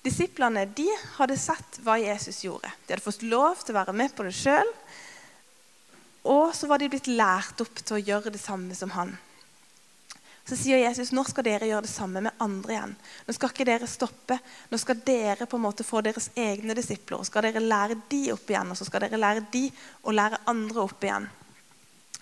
Disiplene 0.02 0.64
de 0.66 0.88
hadde 1.16 1.38
sett 1.38 1.78
hva 1.84 1.94
Jesus 2.00 2.42
gjorde. 2.44 2.70
De 2.86 2.94
hadde 2.94 3.04
fått 3.04 3.22
lov 3.22 3.60
til 3.62 3.74
å 3.74 3.78
være 3.78 3.94
med 3.94 4.14
på 4.16 4.26
det 4.26 4.34
sjøl. 4.34 4.70
Og 6.30 6.54
så 6.54 6.66
var 6.70 6.82
de 6.82 6.90
blitt 6.90 7.10
lært 7.10 7.60
opp 7.62 7.82
til 7.82 7.98
å 7.98 8.02
gjøre 8.02 8.32
det 8.34 8.42
samme 8.42 8.74
som 8.78 8.90
han. 8.96 9.14
Så 10.42 10.58
sier 10.58 10.80
Jesus 10.80 11.12
nå 11.14 11.22
skal 11.26 11.46
dere 11.46 11.68
gjøre 11.70 11.86
det 11.86 11.92
samme 11.92 12.22
med 12.26 12.42
andre 12.42 12.74
igjen. 12.74 12.94
Nå 13.26 13.34
skal 13.36 13.52
ikke 13.52 13.66
dere 13.68 13.90
stoppe. 13.90 14.40
Nå 14.72 14.78
skal 14.80 14.98
dere 15.06 15.46
på 15.46 15.58
en 15.58 15.64
måte 15.68 15.86
få 15.86 16.02
deres 16.02 16.32
egne 16.34 16.74
disipler. 16.74 17.20
og 17.20 17.28
skal 17.28 17.46
dere 17.46 17.62
lære 17.62 18.00
de 18.10 18.24
opp 18.34 18.50
igjen, 18.50 18.74
og 18.74 18.78
så 18.78 18.88
skal 18.88 19.06
dere 19.06 19.22
lære 19.22 19.46
de 19.54 19.68
å 20.02 20.14
lære 20.14 20.42
andre 20.50 20.82
opp 20.82 21.06
igjen. 21.06 21.28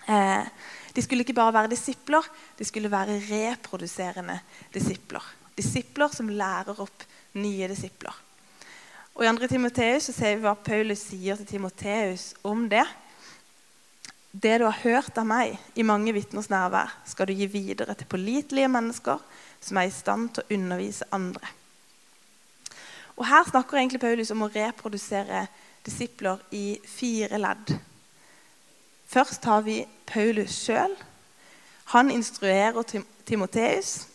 Eh, 0.05 0.45
de 0.93 1.01
skulle 1.01 1.25
ikke 1.25 1.37
bare 1.37 1.53
være 1.53 1.73
disipler, 1.73 2.25
de 2.57 2.65
skulle 2.65 2.91
være 2.93 3.17
reproduserende 3.25 4.37
disipler. 4.73 5.23
Disipler 5.57 6.13
som 6.13 6.29
lærer 6.29 6.77
opp 6.81 7.05
nye 7.39 7.69
disipler. 7.71 8.15
Og 9.15 9.25
I 9.25 9.31
2. 9.35 9.47
Timoteus 9.51 10.09
ser 10.15 10.37
vi 10.37 10.45
hva 10.45 10.55
Paulus 10.55 11.03
sier 11.09 11.39
til 11.39 11.49
Timoteus 11.49 12.31
om 12.47 12.67
det. 12.71 12.85
Det 14.31 14.57
du 14.61 14.65
har 14.65 14.83
hørt 14.85 15.17
av 15.19 15.27
meg 15.27 15.57
i 15.75 15.83
mange 15.83 16.13
vitners 16.15 16.47
nærvær, 16.51 16.93
skal 17.05 17.27
du 17.27 17.35
gi 17.35 17.49
videre 17.51 17.95
til 17.99 18.07
pålitelige 18.07 18.71
mennesker 18.71 19.19
som 19.61 19.77
er 19.77 19.89
i 19.89 19.93
stand 19.93 20.31
til 20.31 20.45
å 20.45 20.55
undervise 20.55 21.07
andre. 21.11 21.51
Og 23.19 23.27
Her 23.27 23.43
snakker 23.49 23.77
egentlig 23.77 24.01
Paulus 24.01 24.31
om 24.31 24.45
å 24.47 24.51
reprodusere 24.53 25.45
disipler 25.85 26.39
i 26.55 26.79
fire 26.87 27.37
ledd. 27.37 27.75
Først 29.11 29.45
har 29.45 29.65
vi 29.67 29.81
Paulus 30.07 30.55
sjøl. 30.63 30.95
Han 31.91 32.11
instruerer 32.11 33.03
Timoteus, 33.27 34.07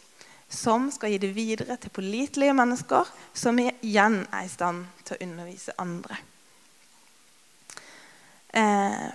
som 0.49 0.91
skal 0.95 1.11
gi 1.11 1.19
det 1.19 1.33
videre 1.35 1.77
til 1.81 1.91
pålitelige 1.91 2.55
mennesker, 2.57 3.09
som 3.35 3.59
igjen 3.59 4.21
er 4.31 4.47
i 4.47 4.51
stand 4.51 4.87
til 5.05 5.17
å 5.17 5.25
undervise 5.27 5.75
andre. 5.83 6.19
Eh, 8.57 9.09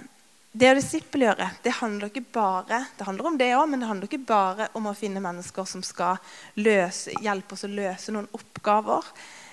det 0.52 0.68
å 0.68 0.76
disippelgjøre 0.76 1.48
det 1.64 1.72
handler 1.78 2.10
ikke 2.12 2.34
bare 2.36 2.82
det 2.98 3.06
handler 3.08 3.30
om 3.30 3.38
det 3.40 3.54
også, 3.56 3.70
men 3.72 3.80
det 3.80 3.88
handler 3.88 4.10
ikke 4.10 4.28
bare 4.28 4.68
om 4.76 4.90
å 4.90 4.98
finne 4.98 5.24
mennesker 5.24 5.70
som 5.70 5.84
skal 5.86 6.20
løse, 6.60 7.16
hjelpe 7.24 7.56
oss 7.56 7.64
å 7.66 7.72
løse 7.72 8.12
noen 8.12 8.28
oppgaver. 8.36 9.08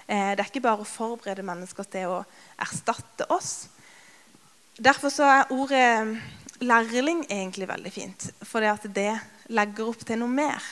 Eh, 0.08 0.34
det 0.34 0.42
er 0.42 0.50
ikke 0.50 0.64
bare 0.66 0.82
å 0.82 0.88
forberede 0.88 1.46
mennesker 1.46 1.86
til 1.92 2.16
å 2.16 2.18
erstatte 2.58 3.28
oss. 3.30 3.68
Derfor 4.78 5.14
så 5.14 5.30
er 5.30 5.54
ordet 5.54 6.18
lærling 6.58 7.24
egentlig 7.28 7.70
veldig 7.70 7.94
fint, 7.94 8.28
for 8.42 8.62
det 8.62 9.10
legger 9.54 9.88
opp 9.88 10.04
til 10.06 10.18
noe 10.20 10.34
mer. 10.34 10.62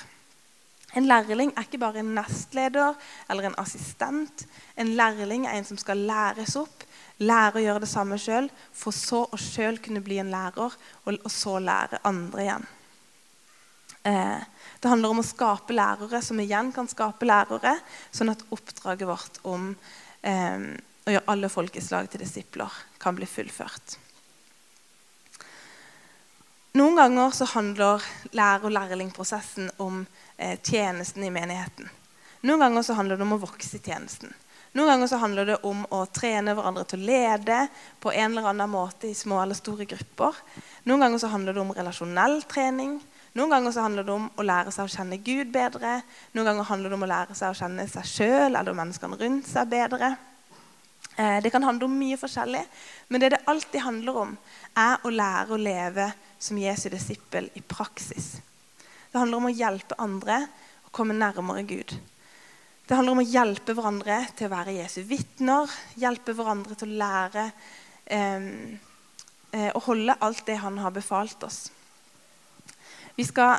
En 0.97 1.09
lærling 1.09 1.53
er 1.53 1.67
ikke 1.67 1.81
bare 1.83 2.01
en 2.01 2.15
nestleder 2.17 2.97
eller 3.31 3.49
en 3.49 3.59
assistent. 3.61 4.47
En 4.81 4.95
lærling 4.97 5.45
er 5.47 5.59
en 5.59 5.69
som 5.69 5.79
skal 5.81 6.01
læres 6.09 6.57
opp, 6.57 6.87
lære 7.21 7.61
å 7.61 7.65
gjøre 7.67 7.85
det 7.85 7.91
samme 7.91 8.19
sjøl, 8.21 8.49
for 8.73 8.97
så 8.97 9.27
å 9.29 9.41
sjøl 9.41 9.81
kunne 9.85 10.05
bli 10.05 10.19
en 10.23 10.33
lærer, 10.33 10.73
og, 11.05 11.31
så 11.33 11.59
lære 11.61 12.01
andre 12.09 12.47
igjen. 12.47 12.67
Eh, 14.07 14.43
det 14.81 14.91
handler 14.93 15.13
om 15.13 15.21
å 15.21 15.27
skape 15.27 15.77
lærere 15.77 16.23
som 16.23 16.41
igjen 16.41 16.73
kan 16.73 16.89
skape 16.89 17.29
lærere, 17.29 17.77
sånn 18.15 18.33
at 18.33 18.45
oppdraget 18.55 19.09
vårt 19.09 19.41
om 19.49 19.73
eh, 20.23 20.69
og 21.07 21.15
gjøre 21.15 21.31
alle 21.31 21.49
folkeslag 21.53 22.09
til 22.11 22.23
disipler, 22.25 22.73
kan 22.99 23.15
bli 23.15 23.29
fullført. 23.31 23.95
Noen 26.77 26.99
ganger 26.99 27.31
så 27.33 27.47
handler 27.55 28.03
lærer- 28.37 28.67
og 28.67 28.75
lærlingprosessen 28.75 29.71
om 29.79 30.03
eh, 30.37 30.59
tjenesten 30.63 31.25
i 31.25 31.31
menigheten. 31.31 31.89
Noen 32.47 32.61
ganger 32.61 32.83
så 32.83 32.95
handler 32.95 33.17
det 33.17 33.27
om 33.27 33.37
å 33.37 33.43
vokse 33.43 33.79
i 33.79 33.83
tjenesten. 33.83 34.35
Noen 34.77 34.91
ganger 34.93 35.09
så 35.09 35.17
handler 35.17 35.47
det 35.49 35.57
om 35.65 35.87
å 35.95 36.03
trene 36.13 36.53
hverandre 36.53 36.85
til 36.85 37.01
å 37.01 37.07
lede 37.09 37.63
på 38.03 38.13
en 38.13 38.35
eller 38.35 38.51
annen 38.51 38.69
måte 38.69 39.09
i 39.09 39.15
små 39.17 39.39
eller 39.41 39.57
store 39.57 39.87
grupper. 39.89 40.37
Noen 40.85 41.01
ganger 41.01 41.23
så 41.23 41.31
handler 41.33 41.57
det 41.57 41.63
om 41.63 41.73
relasjonell 41.73 42.43
trening. 42.51 42.99
Noen 43.37 43.55
ganger 43.55 43.73
så 43.73 43.87
handler 43.87 44.05
det 44.05 44.13
om 44.13 44.29
å 44.37 44.45
lære 44.45 44.75
seg 44.77 44.85
å 44.85 44.93
kjenne 44.93 45.19
Gud 45.25 45.49
bedre. 45.55 46.03
Noen 46.37 46.51
ganger 46.51 46.69
handler 46.69 46.93
det 46.93 46.99
om 46.99 47.07
å 47.07 47.09
lære 47.09 47.37
seg 47.39 47.55
å 47.55 47.57
kjenne 47.57 47.89
seg 47.89 48.11
sjøl 48.11 48.51
eller 48.51 48.77
menneskene 48.77 49.19
rundt 49.21 49.49
seg 49.49 49.73
bedre. 49.73 50.13
Eh, 51.17 51.39
det 51.41 51.53
kan 51.55 51.65
handle 51.65 51.89
om 51.89 51.97
mye 51.97 52.21
forskjellig, 52.21 52.63
men 53.09 53.23
det 53.23 53.33
det 53.33 53.45
alltid 53.49 53.81
handler 53.81 54.21
om, 54.27 54.37
er 54.77 55.01
å 55.01 55.13
lære 55.13 55.57
å 55.57 55.61
leve 55.61 56.11
som 56.39 56.61
Jesu 56.61 56.91
disippel 56.93 57.49
i 57.57 57.65
praksis. 57.65 58.35
Det 59.17 59.21
handler 59.23 59.41
om 59.41 59.47
å 59.49 59.57
hjelpe 59.57 59.97
andre 59.97 60.35
å 60.85 60.91
komme 60.93 61.15
nærmere 61.17 61.63
Gud. 61.65 61.95
Det 62.85 62.97
handler 62.99 63.15
om 63.15 63.21
å 63.23 63.25
hjelpe 63.25 63.73
hverandre 63.73 64.19
til 64.37 64.45
å 64.45 64.53
være 64.53 64.75
Jesu 64.77 64.99
vitner, 65.09 65.71
hjelpe 65.97 66.35
hverandre 66.37 66.75
til 66.77 66.91
å 66.93 66.99
lære 67.01 67.45
eh, 68.13 69.71
å 69.73 69.81
holde 69.87 70.19
alt 70.21 70.43
det 70.45 70.59
han 70.61 70.77
har 70.85 70.93
befalt 70.93 71.47
oss. 71.49 71.63
Vi 73.17 73.25
skal 73.25 73.57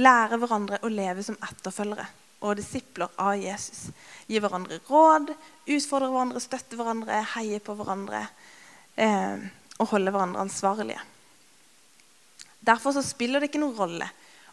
lære 0.00 0.38
hverandre 0.40 0.78
å 0.80 0.88
leve 0.88 1.26
som 1.28 1.36
etterfølgere 1.44 2.08
og 2.40 2.56
disipler 2.56 3.12
av 3.20 3.34
Jesus. 3.36 3.90
Gi 4.32 4.40
hverandre 4.40 4.80
råd, 4.88 5.34
utfordre 5.76 6.08
hverandre, 6.08 6.40
støtte 6.40 6.80
hverandre, 6.80 7.20
heie 7.34 7.60
på 7.60 7.76
hverandre 7.76 8.22
eh, 8.96 9.44
og 9.76 9.92
holde 9.92 10.16
hverandre 10.16 10.46
ansvarlige. 10.48 11.04
Derfor 12.64 12.96
så 12.96 13.04
spiller 13.04 13.44
det 13.44 13.52
ikke 13.52 13.60
noen 13.60 13.76
rolle 13.76 14.10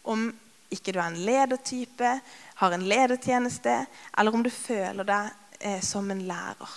om 0.09 0.27
ikke 0.73 0.91
du 0.91 0.99
er 0.99 1.07
en 1.07 1.21
ledertype, 1.23 2.11
har 2.59 2.73
en 2.75 2.87
ledertjeneste, 2.89 3.77
eller 4.17 4.35
om 4.35 4.43
du 4.43 4.51
føler 4.51 5.07
deg 5.07 5.29
eh, 5.59 5.79
som 5.85 6.09
en 6.11 6.25
lærer. 6.27 6.73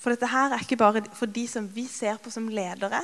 For 0.00 0.14
dette 0.14 0.30
her 0.32 0.54
er 0.54 0.64
ikke 0.64 0.80
bare 0.80 1.04
for 1.14 1.30
de 1.30 1.44
som 1.48 1.68
vi 1.70 1.84
ser 1.90 2.18
på 2.22 2.32
som 2.32 2.48
ledere. 2.50 3.02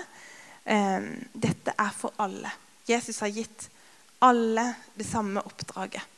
Eh, 0.64 1.12
dette 1.32 1.76
er 1.76 1.94
for 1.94 2.16
alle. 2.22 2.50
Jesus 2.88 3.20
har 3.22 3.34
gitt 3.34 3.68
alle 4.24 4.70
det 4.96 5.06
samme 5.06 5.42
oppdraget 5.44 6.14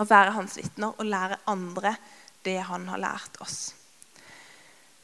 å 0.00 0.06
være 0.08 0.34
hans 0.34 0.56
vitner 0.58 0.96
og 0.98 1.06
lære 1.06 1.38
andre 1.50 1.94
det 2.44 2.58
han 2.66 2.88
har 2.90 3.00
lært 3.00 3.38
oss. 3.44 3.58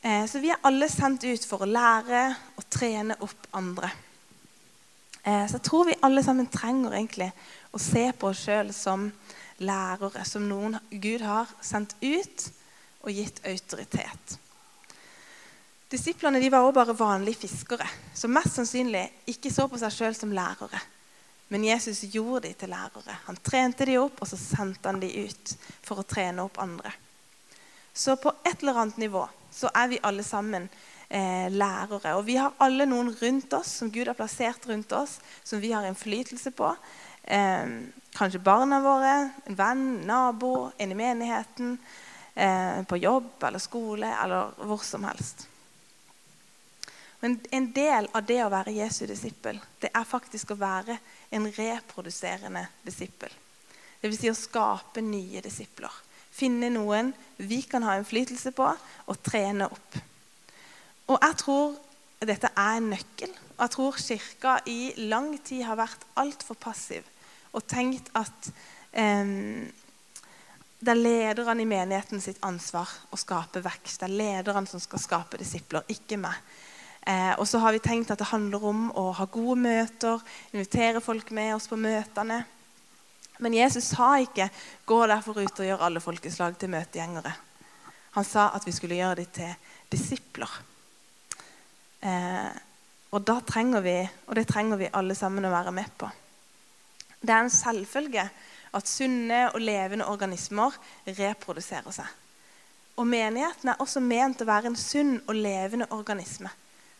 Eh, 0.03 0.25
så 0.27 0.41
vi 0.43 0.51
er 0.51 0.63
alle 0.67 0.89
sendt 0.91 1.25
ut 1.29 1.45
for 1.47 1.63
å 1.63 1.71
lære 1.71 2.25
og 2.57 2.67
trene 2.73 3.17
opp 3.23 3.47
andre. 3.57 3.91
Eh, 5.23 5.47
så 5.47 5.59
jeg 5.59 5.67
tror 5.67 5.89
vi 5.89 5.99
alle 6.03 6.23
sammen 6.25 6.49
trenger 6.53 6.97
egentlig 6.97 7.31
å 7.73 7.81
se 7.83 8.07
på 8.13 8.31
oss 8.31 8.45
sjøl 8.47 8.73
som 8.75 9.11
lærere, 9.61 10.25
som 10.25 10.47
noen 10.49 10.79
Gud 10.91 11.25
har 11.25 11.51
sendt 11.61 11.97
ut 12.01 12.47
og 13.05 13.13
gitt 13.13 13.43
autoritet. 13.45 14.39
Disiplene 15.91 16.41
de 16.41 16.49
var 16.53 16.65
også 16.65 16.77
bare 16.79 16.97
vanlige 16.97 17.49
fiskere, 17.49 17.87
som 18.15 18.33
mest 18.33 18.55
sannsynlig 18.55 19.03
ikke 19.33 19.51
så 19.53 19.67
på 19.69 19.81
seg 19.81 19.93
sjøl 19.93 20.17
som 20.17 20.33
lærere. 20.33 20.81
Men 21.51 21.65
Jesus 21.67 22.05
gjorde 22.15 22.47
de 22.47 22.55
til 22.55 22.71
lærere. 22.71 23.17
Han 23.27 23.41
trente 23.43 23.87
de 23.89 23.97
opp, 23.99 24.21
og 24.23 24.29
så 24.31 24.39
sendte 24.39 24.87
han 24.87 25.01
de 25.03 25.11
ut 25.27 25.55
for 25.83 25.99
å 25.99 26.07
trene 26.07 26.45
opp 26.47 26.61
andre. 26.63 26.93
Så 27.93 28.15
på 28.23 28.31
et 28.47 28.63
eller 28.63 28.79
annet 28.79 29.01
nivå 29.03 29.25
så 29.51 29.73
er 29.75 29.91
vi 29.91 29.99
alle 30.07 30.23
sammen 30.23 30.69
eh, 31.11 31.51
lærere. 31.53 32.15
Og 32.17 32.25
vi 32.27 32.39
har 32.41 32.57
alle 32.63 32.87
noen 32.89 33.13
rundt 33.21 33.53
oss 33.59 33.75
som 33.81 33.91
Gud 33.93 34.09
har 34.09 34.19
plassert 34.19 34.67
rundt 34.71 34.93
oss, 34.97 35.19
som 35.45 35.61
vi 35.61 35.75
har 35.75 35.87
innflytelse 35.87 36.55
på. 36.57 36.71
Eh, 37.23 37.77
kanskje 38.17 38.43
barna 38.43 38.81
våre, 38.81 39.15
en 39.47 39.59
venn, 39.59 39.87
nabo, 40.07 40.71
en 40.79 40.93
i 40.93 40.99
menigheten, 40.99 41.79
eh, 42.35 42.83
på 42.83 42.97
jobb 42.97 43.43
eller 43.43 43.59
skole 43.59 44.15
eller 44.23 44.55
hvor 44.65 44.85
som 44.85 45.05
helst. 45.05 45.47
Men 47.21 47.41
en 47.51 47.73
del 47.73 48.09
av 48.17 48.25
det 48.25 48.39
å 48.41 48.53
være 48.53 48.73
Jesu 48.73 49.05
disippel, 49.07 49.61
det 49.81 49.91
er 49.93 50.09
faktisk 50.09 50.55
å 50.55 50.61
være 50.61 50.97
en 51.31 51.51
reproduserende 51.53 52.65
disippel. 52.87 53.33
Dvs. 54.01 54.21
Si 54.23 54.31
å 54.31 54.37
skape 54.39 55.03
nye 55.05 55.43
disipler. 55.45 55.93
Finne 56.33 56.71
noen 56.73 57.13
vi 57.37 57.61
kan 57.69 57.85
ha 57.85 57.99
innflytelse 57.99 58.55
på 58.57 58.71
og 58.73 59.21
trene 59.27 59.69
opp. 59.69 59.99
Og 61.11 61.19
jeg 61.19 61.39
tror 61.43 61.75
dette 62.23 62.51
er 62.55 62.79
en 62.79 62.91
nøkkel. 62.93 63.33
Og 63.57 63.63
jeg 63.65 63.75
tror 63.75 63.99
Kirka 63.99 64.57
i 64.71 64.81
lang 65.11 65.33
tid 65.45 65.65
har 65.67 65.81
vært 65.81 66.05
altfor 66.21 66.59
passiv 66.61 67.07
og 67.51 67.65
tenkt 67.67 68.13
at 68.15 68.51
eh, 68.95 69.31
det 70.81 70.93
er 70.93 71.01
lederne 71.01 71.65
i 71.65 71.69
menigheten 71.69 72.23
sitt 72.23 72.39
ansvar 72.47 72.89
å 73.11 73.19
skape 73.19 73.61
vekst. 73.65 74.01
Det 74.01 74.07
er 74.07 74.15
lederne 74.21 74.71
som 74.71 74.81
skal 74.81 75.03
skape 75.03 75.41
disipler, 75.41 75.85
ikke 75.93 76.17
meg. 76.21 76.39
Eh, 77.05 77.35
og 77.35 77.45
så 77.49 77.59
har 77.61 77.75
vi 77.75 77.83
tenkt 77.85 78.13
at 78.15 78.21
det 78.23 78.31
handler 78.31 78.65
om 78.71 78.87
å 78.97 79.11
ha 79.19 79.27
gode 79.29 79.59
møter, 79.61 80.23
invitere 80.55 81.03
folk 81.05 81.35
med 81.37 81.57
oss 81.57 81.69
på 81.69 81.77
møtene. 81.81 82.45
Men 83.41 83.57
Jesus 83.57 83.91
sa 83.97 84.15
ikke 84.21 84.51
'gå 84.87 85.07
derfor 85.07 85.41
ut 85.41 85.61
og 85.61 85.67
gjør 85.67 85.85
alle 85.85 86.01
folkeslag 86.01 86.59
til 86.59 86.69
møtegjengere'. 86.69 87.37
Han 88.13 88.25
sa 88.25 88.51
at 88.55 88.67
vi 88.67 88.73
skulle 88.73 88.95
gjøre 88.95 89.15
dem 89.15 89.27
til 89.33 89.55
disipler. 89.91 90.51
Eh, 92.01 92.51
og 93.11 93.25
da 93.27 93.41
trenger 93.47 93.83
vi, 93.85 93.97
og 94.27 94.39
det 94.39 94.47
trenger 94.49 94.81
vi 94.81 94.93
alle 94.95 95.17
sammen 95.19 95.47
å 95.47 95.53
være 95.53 95.75
med 95.75 95.91
på. 95.99 96.09
Det 97.21 97.35
er 97.35 97.45
en 97.45 97.53
selvfølge 97.53 98.25
at 98.77 98.89
sunne 98.89 99.43
og 99.51 99.61
levende 99.61 100.07
organismer 100.09 100.77
reproduserer 101.07 101.93
seg. 101.93 102.17
Og 103.01 103.07
menigheten 103.09 103.73
er 103.73 103.81
også 103.83 104.03
ment 104.05 104.43
å 104.43 104.49
være 104.49 104.71
en 104.71 104.79
sunn 104.79 105.19
og 105.27 105.37
levende 105.37 105.89
organisme 105.95 106.51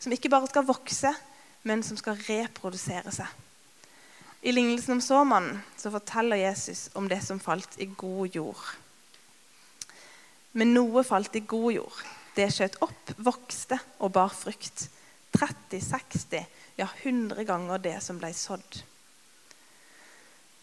som 0.01 0.13
ikke 0.13 0.31
bare 0.33 0.49
skal 0.49 0.65
vokse, 0.65 1.11
men 1.69 1.83
som 1.85 1.97
skal 1.99 2.17
reprodusere 2.25 3.11
seg. 3.13 3.27
I 4.41 4.53
lignelsen 4.55 4.95
om 4.95 5.01
såmannen 5.05 5.59
så 5.77 5.91
forteller 5.93 6.41
Jesus 6.41 6.87
om 6.97 7.05
det 7.09 7.19
som 7.21 7.39
falt 7.39 7.77
i 7.77 7.85
god 7.85 8.33
jord. 8.33 8.63
Men 10.57 10.73
noe 10.73 11.03
falt 11.05 11.37
i 11.37 11.43
god 11.45 11.69
jord. 11.75 11.99
Det 12.35 12.47
skjøt 12.53 12.79
opp, 12.85 13.13
vokste 13.19 13.79
og 13.99 14.13
bar 14.15 14.31
frukt. 14.33 14.87
30, 15.31 15.79
60, 15.79 16.47
ja 16.79 16.87
100 17.03 17.43
ganger 17.47 17.79
det 17.79 17.97
som 18.03 18.19
ble 18.19 18.33
sådd. 18.35 18.81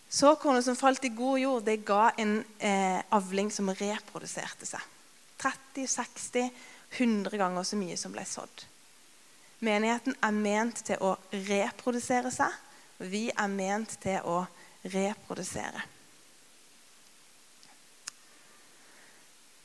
Såkornet 0.09 0.65
som 0.65 0.77
falt 0.77 1.05
i 1.05 1.13
god 1.13 1.41
jord, 1.41 1.65
det 1.65 1.83
ga 1.89 2.11
en 2.17 2.39
eh, 2.59 3.01
avling 3.13 3.51
som 3.53 3.69
reproduserte 3.69 4.69
seg. 4.69 4.85
30, 5.41 5.87
60, 5.89 6.51
100 6.97 7.37
ganger 7.37 7.65
så 7.65 7.77
mye 7.81 7.97
som 8.01 8.13
ble 8.13 8.25
sådd. 8.29 8.65
Menigheten 9.65 10.17
er 10.25 10.35
ment 10.35 10.81
til 10.87 11.01
å 11.05 11.17
reprodusere 11.33 12.33
seg. 12.33 12.53
Vi 12.99 13.29
er 13.31 13.53
ment 13.53 13.99
til 14.03 14.25
å 14.25 14.41
reprodusere. 14.89 15.85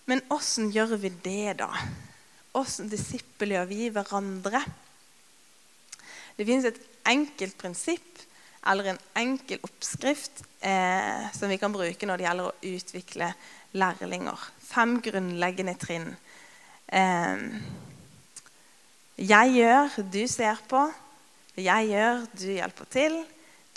Men 0.10 0.24
åssen 0.34 0.72
gjør 0.74 0.98
vi 1.00 1.12
det, 1.24 1.60
da? 1.62 1.70
Åssen 2.60 2.89
disippelgjør 2.92 3.70
vi 3.70 3.88
hverandre? 3.94 4.63
Det 6.38 6.48
finnes 6.48 6.68
et 6.68 6.82
enkelt 7.08 7.56
prinsipp 7.60 8.24
eller 8.68 8.94
en 8.94 9.00
enkel 9.20 9.60
oppskrift 9.63 10.44
eh, 10.63 11.30
som 11.36 11.52
vi 11.52 11.60
kan 11.60 11.74
bruke 11.74 12.08
når 12.08 12.20
det 12.20 12.28
gjelder 12.28 12.50
å 12.50 12.74
utvikle 12.74 13.30
lærlinger. 13.80 14.46
Fem 14.63 14.98
grunnleggende 15.04 15.76
trinn. 15.80 16.10
Eh, 16.88 17.44
jeg 19.24 19.56
gjør, 19.60 20.00
du 20.10 20.24
ser 20.32 20.62
på. 20.70 20.88
Jeg 21.60 21.92
gjør, 21.92 22.24
du 22.34 22.48
hjelper 22.50 22.89
til. 22.89 23.20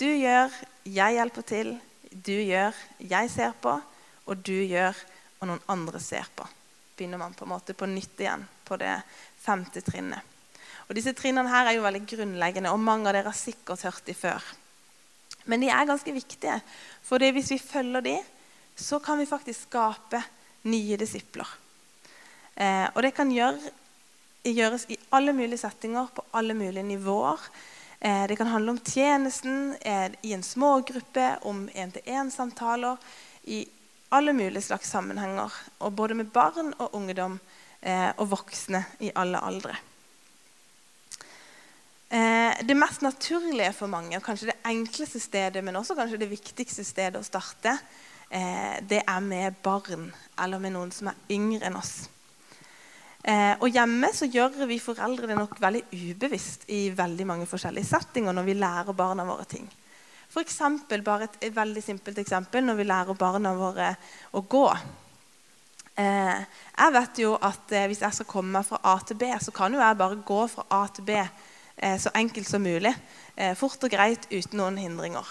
Du 0.01 0.07
gjør, 0.07 0.55
jeg 0.89 1.19
hjelper 1.19 1.45
til. 1.51 1.75
Du 2.11 2.33
gjør, 2.33 2.79
jeg 3.01 3.31
ser 3.33 3.53
på. 3.61 3.75
Og 4.27 4.41
du 4.47 4.57
gjør, 4.65 4.97
og 5.40 5.51
noen 5.51 5.64
andre 5.72 6.01
ser 6.03 6.29
på. 6.37 6.46
Begynner 6.96 7.20
man 7.20 7.35
på 7.37 7.44
en 7.44 7.53
måte 7.53 7.77
på 7.77 7.88
nytt 7.90 8.20
igjen 8.22 8.46
på 8.64 8.79
det 8.81 8.94
femte 9.42 9.83
trinnet. 9.85 10.35
Og 10.87 10.94
Disse 10.94 11.12
trinnene 11.18 11.51
her 11.51 11.68
er 11.68 11.77
jo 11.77 11.85
veldig 11.85 12.05
grunnleggende, 12.07 12.70
og 12.70 12.83
mange 12.83 13.11
av 13.11 13.16
dere 13.16 13.33
har 13.33 13.38
sikkert 13.38 13.83
hørt 13.87 14.07
de 14.07 14.14
før. 14.14 14.42
Men 15.51 15.62
de 15.62 15.70
er 15.70 15.88
ganske 15.88 16.14
viktige, 16.14 16.61
for 17.03 17.22
hvis 17.22 17.51
vi 17.55 17.59
følger 17.62 18.07
de, 18.07 18.16
så 18.77 19.01
kan 19.03 19.18
vi 19.18 19.27
faktisk 19.29 19.68
skape 19.68 20.20
nye 20.70 20.99
disipler. 20.99 21.49
Eh, 22.55 22.87
og 22.94 23.03
det 23.05 23.14
kan 23.16 23.31
gjøre 23.33 23.75
gjøres 24.55 24.87
i 24.92 24.99
alle 25.14 25.33
mulige 25.35 25.59
settinger, 25.59 26.07
på 26.14 26.25
alle 26.37 26.55
mulige 26.55 26.87
nivåer. 26.87 27.40
Eh, 28.01 28.27
det 28.29 28.37
kan 28.38 28.46
handle 28.46 28.77
om 28.77 28.79
tjenesten 28.79 29.75
eh, 29.81 30.11
i 30.22 30.33
en 30.33 30.42
smågruppe, 30.42 31.38
om 31.42 31.68
én-til-én-samtaler. 31.75 32.96
I 33.44 33.66
alle 34.14 34.33
mulige 34.33 34.62
slags 34.62 34.90
sammenhenger. 34.90 35.53
Og 35.81 35.97
både 35.97 36.14
med 36.14 36.31
barn 36.33 36.73
og 36.79 36.95
ungdom 36.95 37.38
eh, 37.83 38.11
og 38.16 38.31
voksne 38.31 38.85
i 39.01 39.12
alle 39.14 39.42
aldre. 39.42 39.77
Eh, 42.09 42.66
det 42.66 42.77
mest 42.79 43.03
naturlige 43.03 43.73
for 43.75 43.90
mange, 43.90 44.16
og 44.16 44.23
kanskje 44.23 44.53
det 44.53 44.61
enkleste 44.64 45.21
stedet, 45.21 45.64
men 45.64 45.77
også 45.77 45.97
kanskje 45.99 46.21
det 46.23 46.31
viktigste 46.31 46.85
stedet 46.87 47.19
å 47.19 47.27
starte, 47.27 47.79
eh, 48.31 48.79
det 48.83 49.03
er 49.03 49.21
med 49.21 49.59
barn 49.62 50.12
eller 50.38 50.62
med 50.62 50.73
noen 50.73 50.92
som 50.92 51.09
er 51.11 51.19
yngre 51.31 51.66
enn 51.66 51.77
oss. 51.77 52.09
Eh, 53.27 53.57
og 53.59 53.69
Hjemme 53.75 54.12
så 54.14 54.29
gjør 54.31 54.69
vi 54.71 54.79
foreldre 54.79 55.27
det 55.27 55.35
nok 55.35 55.59
veldig 55.59 55.83
ubevisst 55.90 56.69
i 56.71 56.90
veldig 56.95 57.27
mange 57.27 57.47
forskjellige 57.51 57.88
settinger 57.88 58.33
når 58.33 58.47
vi 58.47 58.55
lærer 58.55 58.95
barna 58.95 59.25
våre 59.27 59.45
ting. 59.51 59.66
For 60.37 60.44
eksempel, 60.44 61.01
bare 61.01 61.31
et, 61.40 61.44
veldig 61.57 61.81
simpelt 61.81 62.18
eksempel 62.20 62.61
når 62.61 62.77
vi 62.77 62.85
lærer 62.85 63.16
barna 63.16 63.55
våre 63.57 63.87
å 64.37 64.42
gå. 64.44 64.66
Eh, 65.96 66.40
jeg 66.77 66.92
vet 66.92 67.20
jo 67.22 67.31
at 67.40 67.70
eh, 67.72 67.87
Hvis 67.88 68.03
jeg 68.05 68.12
skal 68.18 68.27
komme 68.29 68.59
meg 68.59 68.66
fra 68.68 68.77
A 68.85 68.99
til 69.01 69.16
B, 69.16 69.31
så 69.40 69.55
kan 69.57 69.72
jo 69.72 69.81
jeg 69.81 69.96
bare 69.96 70.18
gå 70.29 70.40
fra 70.53 70.66
A 70.77 70.83
til 70.92 71.07
B 71.07 71.14
eh, 71.16 71.94
så 71.96 72.12
enkelt 72.20 72.51
som 72.51 72.61
mulig. 72.61 72.92
Fort 73.57 73.87
og 73.88 73.94
greit 73.94 74.27
uten 74.29 74.61
noen 74.61 74.77
hindringer. 74.77 75.31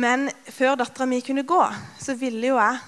Men 0.00 0.30
før 0.48 0.78
dattera 0.80 1.04
mi 1.08 1.18
kunne 1.24 1.44
gå, 1.48 1.60
så 2.00 2.16
ville 2.16 2.54
jo 2.54 2.56
jeg 2.56 2.80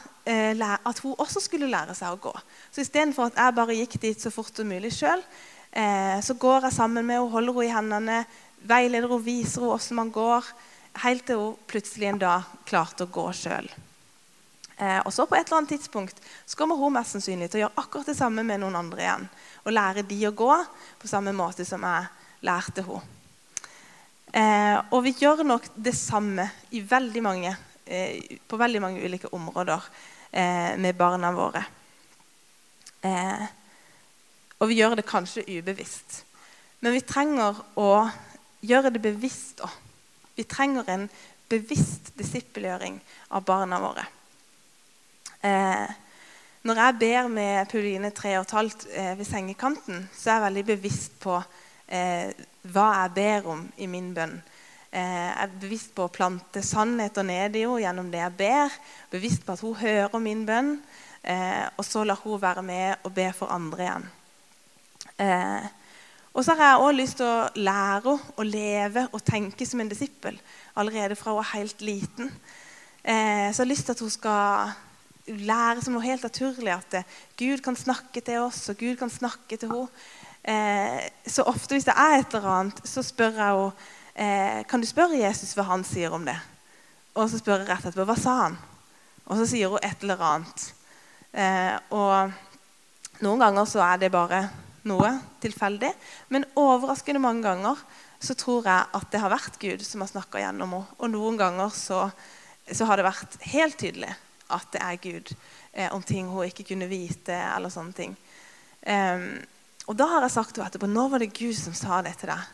at 0.56 1.00
hun 1.04 1.14
også 1.20 1.40
skulle 1.44 1.68
lære 1.70 1.94
seg 1.96 2.12
å 2.12 2.20
gå. 2.20 2.32
Så 2.72 2.86
istedenfor 2.86 3.28
at 3.28 3.40
jeg 3.40 3.56
bare 3.56 3.76
gikk 3.76 3.98
dit 4.00 4.20
så 4.20 4.32
fort 4.32 4.56
som 4.56 4.68
mulig 4.68 4.94
sjøl, 4.96 5.20
så 6.20 6.36
går 6.36 6.66
jeg 6.66 6.76
sammen 6.76 7.08
med 7.08 7.16
henne, 7.16 7.32
holder 7.32 7.56
henne 7.56 7.68
i 7.68 7.72
hendene, 7.72 8.18
veileder 8.68 9.08
henne, 9.08 9.24
viser 9.24 9.64
henne 9.64 9.70
hvordan 9.70 10.00
man 10.02 10.12
går, 10.12 10.50
helt 11.02 11.26
til 11.28 11.40
hun 11.40 11.58
plutselig 11.68 12.10
en 12.10 12.22
dag 12.22 12.46
klarte 12.68 13.06
å 13.06 13.12
gå 13.12 13.26
sjøl. 13.36 13.68
Eh, 14.76 15.00
og 15.00 15.12
så 15.14 15.24
på 15.24 15.36
et 15.38 15.46
eller 15.46 15.62
annet 15.62 15.72
tidspunkt 15.76 16.18
så 16.44 16.58
kommer 16.58 16.76
hun 16.76 16.92
mest 16.96 17.16
sannsynlig 17.16 17.48
til 17.48 17.62
å 17.62 17.64
gjøre 17.64 17.82
akkurat 17.82 18.10
det 18.10 18.16
samme 18.18 18.44
med 18.44 18.60
noen 18.60 18.76
andre 18.76 19.04
igjen. 19.04 19.28
Og 19.64 19.76
lære 19.76 20.04
de 20.08 20.18
å 20.28 20.34
gå 20.36 20.52
på 21.00 21.10
samme 21.10 21.32
måte 21.36 21.64
som 21.68 21.84
jeg 21.86 22.08
lærte 22.44 22.84
henne. 22.86 23.12
Eh, 24.36 24.76
og 24.92 25.00
vi 25.06 25.14
gjør 25.16 25.46
nok 25.46 25.70
det 25.80 25.94
samme 25.96 26.44
veldig 26.68 27.22
mange, 27.24 27.54
eh, 27.86 28.36
på 28.44 28.58
veldig 28.60 28.82
mange 28.84 29.00
ulike 29.00 29.30
områder 29.32 29.86
eh, 30.32 30.76
med 30.76 30.98
barna 30.98 31.30
våre. 31.32 31.62
Eh, 33.00 33.46
og 34.60 34.68
vi 34.68 34.80
gjør 34.80 34.98
det 34.98 35.06
kanskje 35.08 35.46
ubevisst. 35.48 36.24
Men 36.80 36.92
vi 36.92 37.00
trenger 37.00 37.56
å 37.80 38.10
gjøre 38.66 38.92
det 38.92 39.02
bevisst 39.04 39.64
òg. 39.64 39.72
Vi 40.36 40.44
trenger 40.44 40.88
en 40.92 41.06
bevisst 41.48 42.12
disippelgjøring 42.18 42.98
av 43.36 43.44
barna 43.46 43.78
våre. 43.80 44.04
Eh, 45.40 45.86
når 46.66 46.80
jeg 46.82 46.98
ber 46.98 47.28
med 47.30 47.70
Pauline 47.70 48.10
tre 48.10 48.34
og 48.40 48.46
et 48.46 48.56
halvt 48.56 48.86
eh, 48.90 49.14
ved 49.18 49.28
sengekanten, 49.28 50.08
så 50.12 50.30
er 50.30 50.34
jeg 50.34 50.44
veldig 50.48 50.64
bevisst 50.72 51.18
på 51.22 51.36
eh, 51.38 52.32
hva 52.74 52.86
jeg 53.02 53.14
ber 53.16 53.50
om 53.52 53.64
i 53.78 53.88
min 53.90 54.10
bønn. 54.16 54.34
Eh, 54.90 55.00
jeg 55.00 55.44
er 55.44 55.56
bevisst 55.62 55.94
på 55.94 56.06
å 56.06 56.12
plante 56.12 56.62
sannheter 56.64 57.26
ned 57.26 57.56
i 57.56 57.62
henne 57.66 57.82
gjennom 57.84 58.10
det 58.10 58.22
jeg 58.22 58.36
ber. 58.40 58.76
Bevisst 59.12 59.46
på 59.46 59.54
at 59.54 59.62
hun 59.62 59.78
hører 59.78 60.22
min 60.22 60.44
bønn, 60.48 60.76
eh, 61.22 61.64
og 61.76 61.84
så 61.86 62.04
lar 62.04 62.20
hun 62.24 62.42
være 62.42 62.66
med 62.66 63.06
og 63.06 63.14
be 63.14 63.30
for 63.36 63.52
andre 63.54 63.86
igjen. 63.86 64.08
Eh, 65.22 65.68
og 66.36 66.44
så 66.44 66.54
har 66.54 66.68
jeg 66.68 66.80
også 66.84 66.96
lyst 67.00 67.16
til 67.16 67.26
å 67.26 67.48
lære 67.56 68.12
å 68.36 68.44
leve 68.44 69.06
og 69.16 69.24
tenke 69.24 69.66
som 69.66 69.80
en 69.80 69.88
disippel 69.88 70.36
allerede 70.76 71.16
fra 71.16 71.32
hun 71.32 71.40
er 71.40 71.54
helt 71.54 71.80
liten. 71.80 72.28
så 73.02 73.10
jeg 73.10 73.64
har 73.64 73.70
lyst 73.70 73.86
til 73.88 73.96
at 73.96 74.02
hun 74.04 74.10
skal 74.12 74.74
lære 75.26 75.82
som 75.82 75.96
noe 75.96 76.04
helt 76.04 76.22
naturlig 76.22 76.72
at 76.74 76.94
eh, 76.94 77.08
Gud 77.38 77.62
kan 77.64 77.76
snakke 77.76 78.20
til 78.20 78.44
oss, 78.44 78.68
og 78.70 78.78
Gud 78.78 78.96
kan 79.00 79.10
snakke 79.10 79.56
til 79.56 79.72
henne. 79.72 79.88
Eh, 80.46 81.08
så 81.26 81.42
ofte 81.42 81.74
hvis 81.74 81.88
det 81.88 81.96
er 81.98 82.20
et 82.20 82.34
eller 82.34 82.50
annet, 82.52 82.82
så 82.86 83.02
spør 83.02 83.40
jeg 83.40 83.56
henne 83.56 83.72
eh, 84.14 84.60
kan 84.70 84.80
du 84.80 84.86
spørre 84.86 85.18
Jesus 85.18 85.56
hva 85.56 85.66
han 85.72 85.84
sier 85.84 86.14
om 86.14 86.24
det. 86.26 86.36
Og 87.16 87.30
så 87.30 87.40
spør 87.40 87.64
jeg 87.64 87.70
rett 87.70 87.88
etterpå 87.88 88.06
hva 88.06 88.18
sa 88.20 88.36
han? 88.44 88.58
Og 89.26 89.40
så 89.40 89.48
sier 89.50 89.72
hun 89.72 89.82
et 89.82 90.04
eller 90.04 90.22
annet. 90.22 90.68
Eh, 91.32 91.74
og 91.90 93.24
noen 93.24 93.42
ganger 93.42 93.68
så 93.68 93.82
er 93.88 94.04
det 94.04 94.12
bare 94.14 94.44
noe 94.88 95.10
tilfeldig, 95.42 95.90
men 96.32 96.46
overraskende 96.58 97.22
mange 97.22 97.44
ganger 97.46 97.80
så 98.22 98.36
tror 98.38 98.68
jeg 98.68 98.90
at 98.96 99.10
det 99.12 99.20
har 99.20 99.32
vært 99.32 99.58
Gud 99.60 99.84
som 99.84 100.02
har 100.02 100.10
snakka 100.10 100.40
gjennom 100.40 100.72
henne. 100.76 100.96
Og 100.98 101.12
noen 101.12 101.36
ganger 101.40 101.74
så, 101.74 102.06
så 102.70 102.88
har 102.88 102.98
det 102.98 103.08
vært 103.08 103.36
helt 103.52 103.78
tydelig 103.80 104.14
at 104.54 104.70
det 104.72 104.82
er 104.82 105.02
Gud, 105.02 105.34
eh, 105.72 105.92
om 105.94 106.02
ting 106.06 106.28
hun 106.30 106.46
ikke 106.46 106.68
kunne 106.70 106.88
vite. 106.90 107.34
eller 107.34 107.72
sånne 107.72 107.92
ting. 107.96 108.16
Um, 108.86 109.42
og 109.86 109.96
da 109.98 110.06
har 110.10 110.22
jeg 110.22 110.34
sagt 110.36 110.54
til 110.54 110.62
henne 110.62 110.70
etterpå 110.70 110.88
nå 110.90 111.08
var 111.10 111.22
det 111.22 111.34
Gud 111.34 111.54
som 111.58 111.74
sa 111.74 112.00
det 112.06 112.16
til 112.20 112.30
deg. 112.30 112.52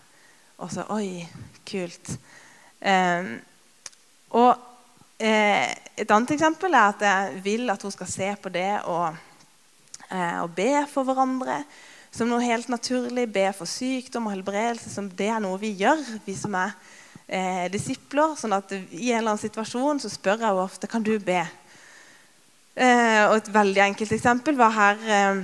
Og 0.64 0.73
så 0.73 0.85
Oi, 0.95 1.27
kult. 1.68 2.14
Um, 2.81 3.35
og 4.33 4.53
eh, 5.21 5.68
et 5.97 6.11
annet 6.11 6.35
eksempel 6.35 6.73
er 6.75 6.88
at 6.88 7.05
jeg 7.05 7.42
vil 7.45 7.71
at 7.73 7.83
hun 7.85 7.92
skal 7.95 8.09
se 8.11 8.29
på 8.42 8.53
det 8.53 8.81
og, 8.90 9.16
eh, 10.09 10.38
og 10.42 10.55
be 10.57 10.71
for 10.90 11.07
hverandre 11.07 11.62
som 12.12 12.29
noe 12.29 12.44
helt 12.44 12.68
naturlig. 12.68 13.27
Be 13.33 13.46
for 13.57 13.68
sykdom 13.68 14.29
og 14.29 14.37
helbredelse. 14.37 14.90
som 14.92 15.09
Det 15.09 15.31
er 15.33 15.40
noe 15.40 15.61
vi 15.61 15.72
gjør, 15.81 16.03
vi 16.27 16.37
som 16.37 16.55
er 16.61 16.75
eh, 17.27 17.66
disipler. 17.72 18.37
sånn 18.37 18.53
at 18.53 18.72
I 18.72 19.12
en 19.12 19.22
eller 19.22 19.33
annen 19.33 19.42
situasjon 19.42 20.03
så 20.03 20.12
spør 20.12 20.44
jeg 20.44 20.62
ofte 20.62 20.90
kan 20.90 21.03
du 21.03 21.16
be. 21.18 21.40
Eh, 22.77 23.25
og 23.29 23.37
et 23.37 23.53
veldig 23.53 23.83
enkelt 23.85 24.12
eksempel 24.16 24.57
var 24.57 24.72
her 24.72 25.03
eh, 25.05 25.42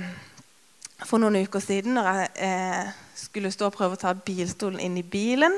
for 1.05 1.21
noen 1.21 1.43
uker 1.45 1.61
siden 1.61 1.93
når 1.97 2.07
jeg 2.09 2.31
eh, 2.47 2.95
skulle 3.13 3.51
stå 3.53 3.67
og 3.69 3.75
prøve 3.75 3.97
å 3.97 4.01
ta 4.01 4.13
bilstolen 4.13 4.81
inn 4.81 4.97
i 4.97 5.05
bilen. 5.05 5.57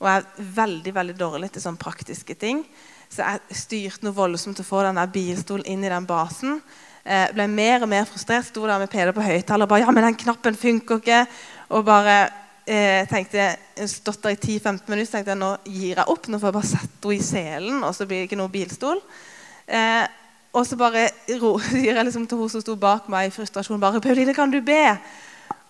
Og 0.00 0.08
jeg 0.08 0.22
er 0.22 0.48
veldig 0.56 0.94
veldig 0.94 1.18
dårlig 1.18 1.52
til 1.52 1.64
sånne 1.64 1.80
praktiske 1.80 2.34
ting. 2.34 2.64
Så 3.12 3.24
jeg 3.24 3.58
styrte 3.60 4.06
noe 4.06 4.16
voldsomt 4.16 4.60
å 4.60 4.66
få 4.66 4.82
den 4.86 5.00
bilstolen 5.12 5.68
inn 5.68 5.84
i 5.84 5.92
den 5.92 6.08
basen. 6.08 6.62
Eh, 7.02 7.32
ble 7.34 7.48
mer 7.50 7.82
og 7.82 7.90
mer 7.90 8.06
frustrert. 8.06 8.46
Sto 8.46 8.62
der 8.66 8.78
med 8.78 8.90
PD 8.90 9.10
på 9.14 9.24
høyttaler 9.26 9.66
og 9.66 9.72
bare 9.72 9.82
Ja, 9.82 9.90
men 9.90 10.04
den 10.06 10.18
knappen 10.20 10.56
funker 10.58 11.02
ikke. 11.02 11.24
Og 11.74 11.84
bare 11.84 12.16
eh, 12.66 13.02
tenkte 13.10 13.56
Stått 13.90 14.22
der 14.22 14.36
i 14.36 14.38
10-15 14.38 14.86
minutter 14.86 15.16
tenkte 15.16 15.34
jeg 15.34 15.40
nå 15.40 15.52
gir 15.66 15.96
jeg 15.96 16.06
opp. 16.06 16.28
Nå 16.28 16.38
får 16.38 16.52
jeg 16.52 16.58
bare 16.58 16.70
sette 16.70 17.08
henne 17.08 17.18
i 17.18 17.26
selen, 17.26 17.82
og 17.82 17.94
så 17.96 18.06
blir 18.06 18.22
det 18.22 18.30
ikke 18.30 18.38
noe 18.38 18.52
bilstol. 18.52 19.02
Eh, 19.66 20.06
og 20.52 20.66
så 20.68 20.78
bare 20.78 21.08
sier 21.72 21.96
jeg 21.96 22.06
liksom 22.06 22.28
til 22.30 22.38
hun 22.38 22.52
som 22.52 22.62
sto 22.62 22.76
bak 22.78 23.10
meg 23.10 23.30
i 23.30 23.34
frustrasjon 23.34 23.80
bare 23.82 24.00
'Pauline, 24.00 24.34
kan 24.34 24.50
du 24.50 24.60
be?' 24.60 24.98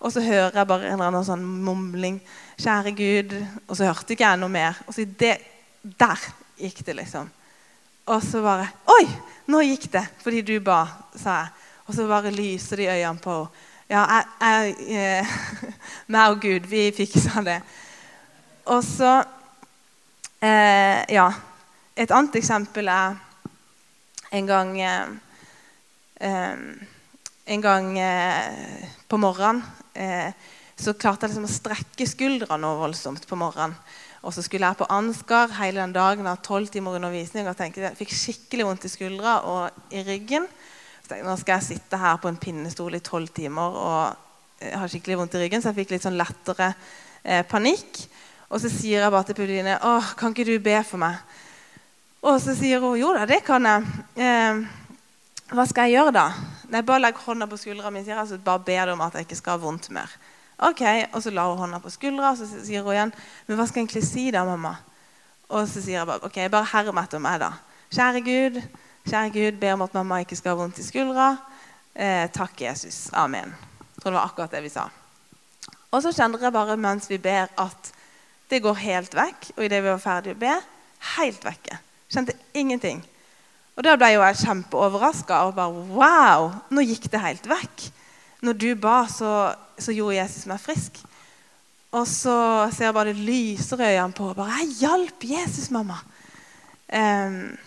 Og 0.03 0.11
så 0.11 0.19
hører 0.19 0.51
jeg 0.51 0.67
bare 0.67 0.87
en 0.87 0.93
eller 0.93 1.07
annen 1.07 1.25
sånn 1.25 1.43
mumling. 1.43 2.21
'Kjære 2.59 2.91
Gud.' 2.91 3.37
Og 3.67 3.77
så 3.77 3.87
hørte 3.87 4.13
ikke 4.13 4.27
jeg 4.27 4.37
noe 4.37 4.49
mer. 4.49 4.77
Og 4.87 4.93
så 4.93 5.05
det, 5.05 5.37
Der 5.83 6.19
gikk 6.57 6.85
det, 6.85 6.95
liksom. 6.95 7.29
Og 8.05 8.23
så 8.23 8.41
bare 8.41 8.67
'Oi, 8.87 9.05
nå 9.47 9.61
gikk 9.61 9.91
det 9.91 10.07
fordi 10.23 10.41
du 10.41 10.59
ba', 10.59 10.87
sa 11.15 11.29
jeg. 11.29 11.47
Og 11.87 11.95
så 11.95 12.07
bare 12.07 12.31
lyser 12.31 12.75
de 12.75 12.87
øynene 12.87 13.19
på 13.19 13.35
henne. 13.35 13.69
Ja, 13.89 14.05
jeg, 14.07 14.75
jeg 14.89 15.19
eh, 15.19 15.27
meg 16.13 16.29
og 16.31 16.41
Gud, 16.41 16.67
vi 16.67 16.91
fiksa 16.95 17.43
det. 17.43 17.61
Og 18.65 18.83
så 18.83 19.23
eh, 20.41 21.03
Ja. 21.13 21.31
Et 21.95 22.11
annet 22.11 22.35
eksempel 22.35 22.87
er 22.89 23.15
en 24.31 24.47
gang 24.47 24.81
eh, 24.81 25.07
eh, 26.21 26.57
En 27.45 27.61
gang 27.61 27.99
eh, 27.99 28.89
på 29.09 29.17
morgenen 29.17 29.63
så 30.79 30.93
klarte 30.93 31.27
jeg 31.27 31.35
liksom 31.35 31.45
å 31.45 31.53
strekke 31.53 32.05
skuldrene 32.07 32.57
noe 32.63 32.79
voldsomt 32.79 33.27
på 33.27 33.35
morgenen. 33.37 33.75
Og 34.23 34.31
så 34.31 34.43
skulle 34.45 34.67
jeg 34.69 34.79
på 34.79 34.87
Ansgar 34.93 35.51
hele 35.59 35.81
den 35.81 35.93
dagen 35.95 36.27
av 36.31 36.39
tolv 36.45 36.69
timer 36.71 36.95
undervisning 36.95 37.47
og 37.49 37.57
tenkte 37.59 37.83
jeg 37.83 37.97
fikk 37.99 38.13
skikkelig 38.15 38.67
vondt 38.69 38.87
i 38.87 38.91
skuldra 38.91 39.39
og 39.51 39.93
i 39.93 40.03
ryggen. 40.07 40.47
Så 41.03 41.11
tenkte 41.11 41.27
Nå 41.27 41.35
skal 41.41 41.57
jeg 41.57 41.67
sitte 41.73 41.99
her 41.99 42.19
på 42.23 42.31
en 42.31 42.39
pinnestol 42.39 42.95
i 42.95 43.03
tolv 43.03 43.33
timer 43.35 43.79
og 43.83 44.71
har 44.71 44.91
skikkelig 44.91 45.17
vondt 45.19 45.35
i 45.35 45.43
ryggen, 45.43 45.61
så 45.61 45.71
jeg 45.71 45.81
fikk 45.81 45.95
litt 45.95 46.05
sånn 46.05 46.19
lettere 46.19 46.71
eh, 47.23 47.43
panikk. 47.47 48.05
Og 48.47 48.61
så 48.61 48.71
sier 48.71 49.01
jeg 49.01 49.11
bare 49.11 49.27
til 49.27 49.37
Pauline 49.37 49.79
åh, 49.89 50.13
kan 50.19 50.31
ikke 50.31 50.47
du 50.47 50.55
be 50.63 50.77
for 50.87 51.01
meg? 51.01 51.19
Og 52.23 52.39
så 52.39 52.55
sier 52.55 52.79
hun 52.79 52.95
jo 52.95 53.11
da, 53.15 53.25
det 53.27 53.41
kan 53.43 53.65
jeg. 53.67 53.87
Eh, 54.23 54.63
hva 55.53 55.65
skal 55.67 55.89
jeg 55.89 55.99
gjøre 55.99 56.15
da? 56.15 56.27
Nei, 56.71 56.81
Bare 56.85 57.03
legg 57.03 57.19
hånda 57.19 57.49
på 57.49 57.59
skuldra 57.59 57.91
mi. 57.91 58.05
sier 58.05 58.15
jeg, 58.15 58.29
så 58.29 58.39
bare 58.39 58.63
ber 58.63 58.87
du 58.87 58.93
om 58.95 59.03
at 59.03 59.17
jeg 59.19 59.27
ikke 59.27 59.41
skal 59.41 59.57
ha 59.57 59.63
vondt 59.65 59.91
mer. 59.93 60.09
Ok, 60.57 60.81
Og 61.13 61.23
så 61.23 61.31
la 61.33 61.47
hun 61.49 61.57
hånda 61.57 61.79
på 61.81 61.89
skuldra 61.89 62.31
og 62.31 62.37
så 62.37 62.47
sier 62.47 62.83
hun 62.85 62.93
igjen 62.93 63.13
men 63.47 63.57
hva 63.57 63.65
skal 63.67 63.81
jeg 63.81 63.87
egentlig 63.87 64.05
si 64.07 64.29
da, 64.31 64.43
mamma? 64.45 64.75
Og 65.49 65.67
så 65.67 65.81
sier 65.81 65.99
jeg 65.99 66.07
bare 66.07 66.25
ok, 66.25 66.39
bare 66.51 66.69
herm 66.71 66.99
etter 67.01 67.21
meg, 67.21 67.39
da. 67.41 67.51
Kjære 67.93 68.21
Gud, 68.25 68.61
kjære 69.05 69.33
Gud, 69.33 69.59
ber 69.61 69.75
om 69.75 69.85
at 69.85 69.93
mamma 69.97 70.21
ikke 70.23 70.37
skal 70.39 70.53
ha 70.53 70.61
vondt 70.63 70.79
i 70.81 70.85
skuldra. 70.85 71.33
Eh, 71.93 72.25
takk, 72.33 72.61
Jesus. 72.61 73.09
Amen. 73.13 73.53
Jeg 73.53 74.01
tror 74.01 74.13
det 74.13 74.17
var 74.17 74.29
akkurat 74.31 74.55
det 74.55 74.63
vi 74.65 74.71
sa. 74.73 74.87
Og 75.93 76.01
så 76.01 76.13
kjenner 76.15 76.41
jeg 76.41 76.55
bare 76.55 76.77
mens 76.79 77.09
vi 77.11 77.19
ber, 77.21 77.51
at 77.61 77.91
det 78.49 78.63
går 78.65 78.79
helt 78.81 79.13
vekk. 79.17 79.51
Og 79.57 79.65
idet 79.67 79.83
vi 79.83 79.91
var 79.91 80.01
ferdige 80.01 80.37
å 80.37 80.41
be, 80.41 80.53
helt 81.17 81.45
vekke. 81.45 81.77
Kjente 82.09 82.37
ingenting. 82.57 83.03
Og 83.77 83.85
Da 83.85 83.95
ble 83.97 84.11
jo 84.13 84.21
jeg 84.21 84.41
kjempeoverraska 84.43 85.43
og 85.47 85.55
bare 85.57 85.85
Wow! 85.93 86.51
Nå 86.73 86.85
gikk 86.85 87.09
det 87.13 87.21
helt 87.21 87.45
vekk. 87.49 87.87
Når 88.43 88.59
du 88.59 88.69
ba, 88.75 89.03
så, 89.07 89.53
så 89.79 89.95
gjorde 89.95 90.19
Jesus 90.19 90.47
meg 90.49 90.61
frisk. 90.61 90.99
Og 91.93 92.07
så 92.09 92.35
ser 92.73 92.89
jeg 92.89 92.95
bare 92.95 93.13
det 93.13 93.21
lyser 93.21 93.81
i 93.81 93.93
øynene 93.93 94.17
på 94.17 94.31
henne. 94.31 94.49
'Jeg 94.49 94.75
hjalp 94.81 95.29
Jesus, 95.29 95.71
mamma.' 95.71 96.03
Um, 96.93 97.57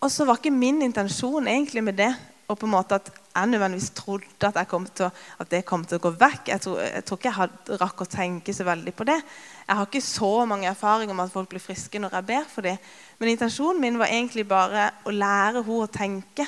og 0.00 0.10
så 0.10 0.24
var 0.24 0.36
ikke 0.36 0.50
min 0.50 0.82
intensjon 0.82 1.46
egentlig 1.48 1.84
med 1.84 1.96
det 1.96 2.10
og 2.48 2.58
på 2.58 2.66
en 2.66 2.74
måte 2.74 2.98
at 2.98 3.10
jeg 3.32 3.48
nødvendigvis 3.48 3.90
trodde 3.96 4.48
at, 4.48 4.68
til, 4.94 5.10
at, 5.38 5.50
det 5.50 5.64
kom 5.64 5.84
til 5.88 5.96
å 5.96 6.02
gå 6.04 6.10
vekk. 6.20 6.50
Jeg 6.52 6.60
tror, 6.60 6.80
jeg 6.84 7.04
tror 7.04 7.18
ikke 7.18 7.28
jeg 7.28 7.38
hadde, 7.38 7.78
rakk 7.80 8.02
å 8.04 8.08
tenke 8.10 8.52
så 8.52 8.66
veldig 8.68 8.92
på 8.96 9.06
det. 9.08 9.16
Jeg 9.64 9.78
har 9.78 9.88
ikke 9.88 10.04
så 10.04 10.32
mange 10.48 10.68
erfaringer 10.68 11.16
med 11.16 11.30
at 11.30 11.32
folk 11.32 11.48
blir 11.48 11.64
friske 11.64 12.02
når 12.02 12.18
jeg 12.18 12.28
ber 12.28 12.50
for 12.50 12.66
dem. 12.66 12.76
Men 13.18 13.32
intensjonen 13.32 13.80
min 13.80 13.96
var 14.02 14.12
egentlig 14.12 14.44
bare 14.50 14.90
å 15.08 15.14
lære 15.14 15.62
henne 15.62 15.86
å 15.86 15.88
tenke 15.92 16.46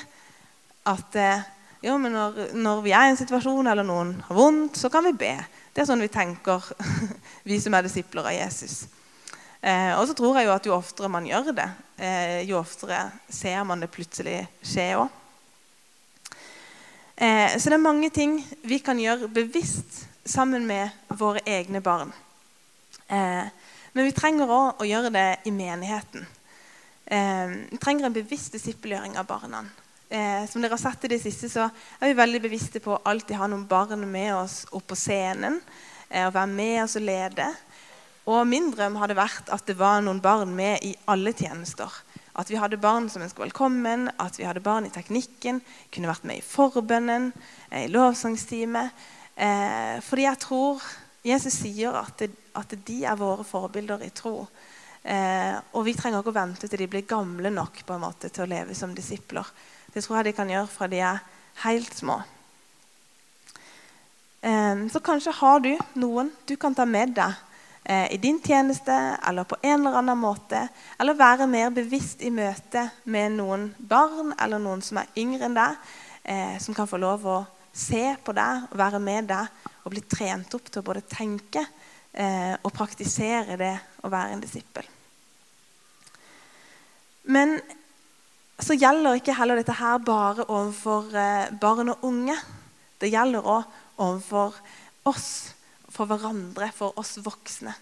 at 0.85 1.17
eh, 1.17 1.47
jo, 1.85 1.97
men 2.01 2.15
når, 2.15 2.39
når, 2.57 2.81
vi 2.81 2.93
er 2.97 3.07
i 3.07 3.13
en 3.13 3.19
situasjon 3.19 3.67
eller 3.69 3.85
noen 3.85 4.15
har 4.25 4.37
vondt, 4.37 4.79
så 4.79 4.89
kan 4.89 5.05
vi 5.05 5.13
be. 5.17 5.35
Det 5.73 5.83
er 5.83 5.89
sånn 5.89 6.01
vi 6.01 6.09
tenker, 6.09 6.63
vi 7.49 7.59
som 7.61 7.75
er 7.77 7.85
disipler 7.85 8.25
av 8.25 8.33
Jesus. 8.33 8.85
Eh, 9.61 9.91
og 9.97 10.07
så 10.09 10.15
tror 10.17 10.39
jeg 10.39 10.47
jo 10.47 10.55
at 10.55 10.65
jo 10.69 10.73
oftere 10.75 11.11
man 11.11 11.27
gjør 11.29 11.51
det, 11.57 11.67
eh, 11.97 12.41
jo 12.49 12.57
oftere 12.59 13.03
ser 13.29 13.61
man 13.69 13.85
det 13.85 13.91
plutselig 13.93 14.39
skje 14.65 14.87
òg. 15.03 15.21
Eh, 17.15 17.55
så 17.55 17.69
det 17.69 17.77
er 17.77 17.85
mange 17.85 18.09
ting 18.13 18.39
vi 18.67 18.81
kan 18.83 18.99
gjøre 18.99 19.31
bevisst 19.31 20.03
sammen 20.25 20.65
med 20.67 20.89
våre 21.07 21.45
egne 21.45 21.81
barn. 21.85 22.11
Eh, 23.07 23.45
men 23.93 24.09
vi 24.09 24.17
trenger 24.17 24.51
òg 24.51 24.81
å 24.81 24.89
gjøre 24.89 25.13
det 25.13 25.29
i 25.47 25.53
menigheten. 25.55 26.25
Eh, 27.05 27.57
vi 27.71 27.79
trenger 27.79 28.09
en 28.09 28.17
bevisst 28.17 28.57
disippelgjøring 28.57 29.15
av 29.21 29.29
barna. 29.29 29.63
Eh, 30.09 30.45
som 30.49 30.61
dere 30.61 30.75
har 30.75 30.81
sett 30.81 31.05
i 31.05 31.13
det 31.15 31.19
siste, 31.23 31.49
så 31.49 31.65
er 31.65 32.11
vi 32.11 32.17
veldig 32.17 32.41
bevisste 32.43 32.81
på 32.83 32.93
å 32.93 33.01
alltid 33.09 33.39
ha 33.39 33.47
noen 33.49 33.65
barn 33.67 34.05
med 34.09 34.35
oss 34.35 34.63
opp 34.71 34.85
på 34.91 34.97
scenen. 34.99 35.57
Eh, 36.09 36.27
og 36.27 36.35
være 36.35 36.51
med 36.51 36.83
oss 36.83 36.97
og 36.99 37.07
lede. 37.07 37.47
Og 38.29 38.45
min 38.49 38.71
drøm 38.73 38.99
hadde 39.01 39.17
vært 39.17 39.49
at 39.53 39.65
det 39.65 39.77
var 39.79 40.03
noen 40.05 40.21
barn 40.21 40.53
med 40.57 40.85
i 40.85 40.93
alle 41.09 41.33
tjenester. 41.33 41.89
At 42.35 42.49
vi 42.51 42.59
hadde 42.59 42.81
barn 42.81 43.07
som 43.09 43.23
ønsket 43.25 43.45
velkommen, 43.47 44.09
at 44.21 44.37
vi 44.37 44.45
hadde 44.45 44.63
barn 44.65 44.85
i 44.85 44.93
teknikken, 44.93 45.61
kunne 45.93 46.09
vært 46.11 46.25
med 46.27 46.41
i 46.41 46.45
forbønnen, 46.45 47.31
eh, 47.71 47.85
i 47.85 47.91
lovsangsteamet. 47.93 49.05
Eh, 49.35 49.99
fordi 50.05 50.27
jeg 50.27 50.41
tror 50.45 50.83
Jesus 51.25 51.61
sier 51.63 51.97
at, 51.97 52.17
det, 52.19 52.29
at 52.53 52.73
de 52.85 53.03
er 53.03 53.17
våre 53.17 53.43
forbilder 53.43 54.03
i 54.05 54.13
tro. 54.13 54.43
Eh, 55.01 55.55
og 55.73 55.85
vi 55.85 55.93
trenger 55.97 56.21
ikke 56.21 56.33
å 56.33 56.37
vente 56.37 56.69
til 56.69 56.81
de 56.81 56.87
blir 56.89 57.09
gamle 57.09 57.49
nok 57.53 57.81
på 57.85 57.95
en 57.95 58.05
måte 58.05 58.29
til 58.29 58.45
å 58.45 58.49
leve 58.49 58.77
som 58.77 58.93
disipler. 58.93 59.45
Det 59.95 60.03
tror 60.03 60.19
jeg 60.19 60.29
de 60.29 60.35
kan 60.37 60.51
gjøre 60.51 60.69
fra 60.69 60.91
de 60.91 60.99
er 60.99 61.23
helt 61.63 61.95
små. 61.95 62.19
Eh, 64.43 64.85
så 64.91 65.01
kanskje 65.01 65.33
har 65.39 65.63
du 65.63 65.71
noen 65.95 66.29
du 66.45 66.57
kan 66.59 66.75
ta 66.75 66.85
med 66.85 67.15
deg 67.15 67.41
Eh, 67.87 68.13
i 68.13 68.17
din 68.17 68.41
tjeneste 68.41 69.17
eller 69.27 69.43
på 69.43 69.55
en 69.61 69.87
eller 69.87 69.97
annen 69.97 70.17
måte. 70.17 70.67
Eller 70.97 71.13
være 71.13 71.45
mer 71.47 71.69
bevisst 71.69 72.23
i 72.25 72.31
møte 72.33 72.87
med 73.03 73.35
noen 73.35 73.67
barn 73.77 74.31
eller 74.41 74.57
noen 74.57 74.81
som 74.81 74.97
er 74.97 75.11
yngre 75.21 75.45
enn 75.45 75.53
deg, 75.53 75.75
eh, 76.23 76.55
som 76.57 76.73
kan 76.73 76.89
få 76.89 76.97
lov 76.97 77.27
å 77.29 77.35
se 77.69 78.15
på 78.25 78.33
deg 78.33 78.71
og 78.71 78.79
være 78.81 79.01
med 79.05 79.29
deg 79.29 79.69
og 79.83 79.93
bli 79.93 80.01
trent 80.01 80.57
opp 80.57 80.71
til 80.71 80.81
å 80.81 80.87
både 80.87 81.05
tenke 81.05 81.61
eh, 81.61 82.57
og 82.57 82.73
praktisere 82.73 83.59
det 83.61 83.75
å 84.01 84.09
være 84.09 84.33
en 84.33 84.41
disippel. 84.41 84.89
Men 87.29 87.59
så 88.63 88.77
gjelder 88.79 89.19
ikke 89.19 89.35
heller 89.35 89.59
dette 89.59 89.75
her 89.75 89.99
bare 90.03 90.45
overfor 90.47 91.11
eh, 91.19 91.51
barn 91.59 91.91
og 91.91 92.05
unge. 92.07 92.37
Det 93.01 93.11
gjelder 93.11 93.43
òg 93.43 93.65
overfor 93.99 94.55
oss 95.09 95.29
for 95.91 96.07
hverandre, 96.07 96.69
for 96.75 96.95
oss 96.99 97.17
voksne. 97.23 97.73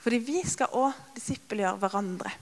Fordi 0.00 0.20
vi 0.22 0.42
skal 0.46 0.74
òg 0.76 0.96
disippelgjøre 1.16 1.80
hverandre. 1.80 2.32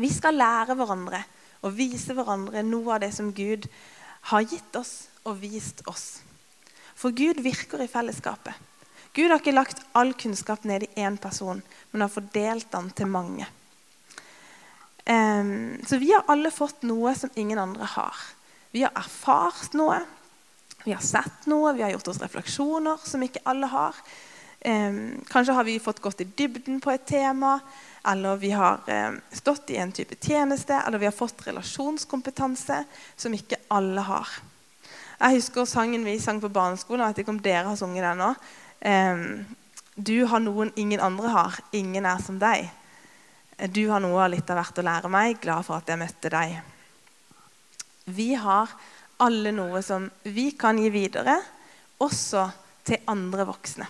Vi 0.00 0.10
skal 0.10 0.40
lære 0.40 0.74
hverandre 0.74 1.20
og 1.64 1.76
vise 1.76 2.16
hverandre 2.16 2.64
noe 2.66 2.96
av 2.96 3.04
det 3.04 3.12
som 3.14 3.32
Gud 3.36 3.68
har 4.30 4.46
gitt 4.48 4.76
oss 4.76 5.10
og 5.24 5.38
vist 5.42 5.84
oss. 5.90 6.24
For 6.94 7.14
Gud 7.14 7.40
virker 7.44 7.82
i 7.84 7.90
fellesskapet. 7.90 8.54
Gud 9.14 9.30
har 9.30 9.38
ikke 9.38 9.54
lagt 9.54 9.82
all 9.94 10.10
kunnskap 10.18 10.64
ned 10.66 10.88
i 10.88 11.04
én 11.06 11.20
person, 11.22 11.60
men 11.92 12.02
har 12.02 12.10
fordelt 12.10 12.66
den 12.72 12.90
til 12.90 13.06
mange. 13.06 13.46
Så 15.04 15.98
vi 16.00 16.12
har 16.12 16.24
alle 16.32 16.50
fått 16.50 16.82
noe 16.88 17.14
som 17.14 17.30
ingen 17.34 17.58
andre 17.58 17.84
har. 17.84 18.16
Vi 18.72 18.82
har 18.82 18.92
erfart 18.96 19.74
noe, 19.76 19.98
vi 20.84 20.92
har 20.92 21.02
sett 21.04 21.44
noe, 21.46 21.74
vi 21.76 21.84
har 21.84 21.92
gjort 21.92 22.08
oss 22.08 22.22
refleksjoner 22.22 23.02
som 23.04 23.22
ikke 23.22 23.44
alle 23.44 23.68
har. 23.68 23.98
Kanskje 25.28 25.52
har 25.52 25.64
vi 25.68 25.76
fått 25.80 26.00
gått 26.00 26.24
i 26.24 26.24
dybden 26.24 26.80
på 26.80 26.90
et 26.94 27.04
tema, 27.06 27.58
eller 28.08 28.36
vi 28.40 28.50
har 28.56 28.80
stått 29.32 29.70
i 29.70 29.76
en 29.76 29.92
type 29.92 30.16
tjeneste, 30.20 30.80
eller 30.86 30.98
vi 30.98 31.08
har 31.10 31.16
fått 31.16 31.44
relasjonskompetanse 31.46 32.84
som 33.16 33.36
ikke 33.36 33.60
alle 33.68 34.00
har. 34.08 34.28
Jeg 35.20 35.38
husker 35.38 35.68
sangen 35.68 36.04
vi 36.04 36.18
sang 36.20 36.40
på 36.40 36.48
barneskolen. 36.52 37.04
Jeg 37.04 37.14
vet 37.14 37.22
ikke 37.22 37.34
om 37.36 37.44
dere 37.44 37.68
har 37.68 37.76
sunget 37.78 38.04
den 38.08 38.24
nå. 38.24 38.32
Du 39.94 40.16
har 40.26 40.42
noen 40.42 40.72
ingen 40.76 41.00
andre 41.00 41.28
har. 41.30 41.60
Ingen 41.72 42.08
er 42.08 42.18
som 42.24 42.40
deg. 42.42 42.66
Du 43.70 43.84
har 43.88 44.02
noe 44.02 44.24
av 44.24 44.32
litt 44.32 44.48
av 44.50 44.58
hvert 44.58 44.78
å 44.80 44.84
lære 44.86 45.10
meg. 45.12 45.38
Glad 45.42 45.66
for 45.66 45.78
at 45.78 45.90
jeg 45.90 46.00
møtte 46.00 46.30
deg. 46.32 46.56
Vi 48.04 48.32
har 48.34 48.72
alle 49.22 49.52
noe 49.54 49.82
som 49.84 50.08
vi 50.26 50.50
kan 50.58 50.78
gi 50.80 50.90
videre, 50.92 51.36
også 52.02 52.48
til 52.84 53.06
andre 53.08 53.46
voksne. 53.48 53.86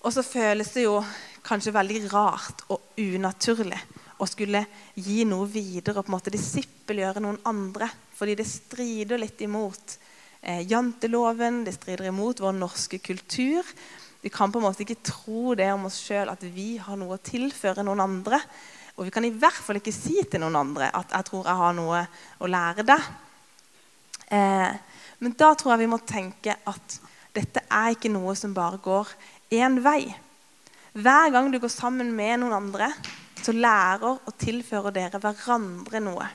Og 0.00 0.12
så 0.12 0.24
føles 0.24 0.72
det 0.74 0.86
jo 0.88 0.98
kanskje 1.46 1.74
veldig 1.76 2.02
rart 2.10 2.64
og 2.72 2.98
unaturlig 3.00 3.78
å 4.20 4.28
skulle 4.28 4.64
gi 4.94 5.22
noe 5.28 5.46
videre 5.48 6.00
og 6.00 6.06
på 6.06 6.10
en 6.10 6.16
måte 6.18 6.32
disippelgjøre 6.34 7.22
noen 7.24 7.40
andre. 7.48 7.88
Fordi 8.16 8.36
det 8.36 8.48
strider 8.48 9.20
litt 9.20 9.40
imot 9.44 9.96
eh, 10.42 10.66
janteloven, 10.68 11.62
det 11.64 11.76
strider 11.78 12.10
imot 12.10 12.42
vår 12.42 12.58
norske 12.58 13.00
kultur. 13.00 13.64
Vi 14.20 14.28
kan 14.28 14.52
på 14.52 14.60
en 14.60 14.66
måte 14.66 14.84
ikke 14.84 15.00
tro 15.04 15.54
det 15.56 15.70
om 15.72 15.86
oss 15.88 16.00
sjøl 16.04 16.28
at 16.28 16.42
vi 16.52 16.74
har 16.82 16.98
noe 17.00 17.16
å 17.16 17.24
tilføre 17.24 17.84
noen 17.86 18.02
andre. 18.04 18.40
Og 18.98 19.06
vi 19.06 19.12
kan 19.14 19.24
i 19.24 19.32
hvert 19.32 19.62
fall 19.64 19.80
ikke 19.80 19.94
si 19.96 20.18
til 20.28 20.42
noen 20.42 20.58
andre 20.60 20.90
at 20.92 21.08
'jeg 21.08 21.24
tror 21.24 21.46
jeg 21.46 21.56
har 21.56 21.72
noe 21.72 22.06
å 22.40 22.46
lære 22.46 22.84
deg'. 22.84 23.06
Eh, 24.30 24.72
men 25.18 25.32
da 25.32 25.54
tror 25.54 25.72
jeg 25.72 25.78
vi 25.78 25.92
må 25.92 25.98
tenke 25.98 26.56
at 26.66 27.00
dette 27.32 27.62
er 27.70 27.94
ikke 27.94 28.12
noe 28.12 28.34
som 28.34 28.54
bare 28.54 28.78
går 28.78 29.08
én 29.50 29.80
vei. 29.82 30.14
Hver 30.92 31.30
gang 31.30 31.50
du 31.50 31.58
går 31.58 31.70
sammen 31.70 32.12
med 32.12 32.40
noen 32.40 32.52
andre, 32.52 32.92
så 33.42 33.52
lærer 33.52 34.18
og 34.26 34.38
tilfører 34.38 34.92
dere 34.92 35.20
hverandre 35.22 36.00
noe. 36.00 36.26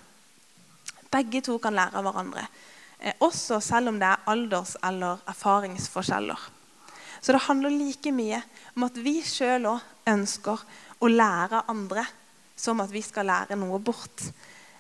Begge 1.11 1.41
to 1.41 1.57
kan 1.59 1.75
lære 1.75 1.99
av 1.99 2.03
hverandre, 2.03 2.47
eh, 2.99 3.13
også 3.19 3.61
selv 3.61 3.87
om 3.89 3.99
det 3.99 4.07
er 4.07 4.23
alders- 4.27 4.77
eller 4.83 5.17
erfaringsforskjeller. 5.27 6.54
Så 7.25 7.33
det 7.33 7.41
handler 7.47 7.73
like 7.73 8.11
mye 8.13 8.37
om 8.75 8.85
at 8.85 8.97
vi 9.01 9.15
sjøl 9.25 9.65
òg 9.71 10.09
ønsker 10.11 10.61
å 11.01 11.09
lære 11.09 11.63
andre 11.71 12.03
som 12.55 12.83
at 12.83 12.91
vi 12.93 13.01
skal 13.01 13.25
lære 13.25 13.57
noe 13.57 13.79
bort. 13.81 14.27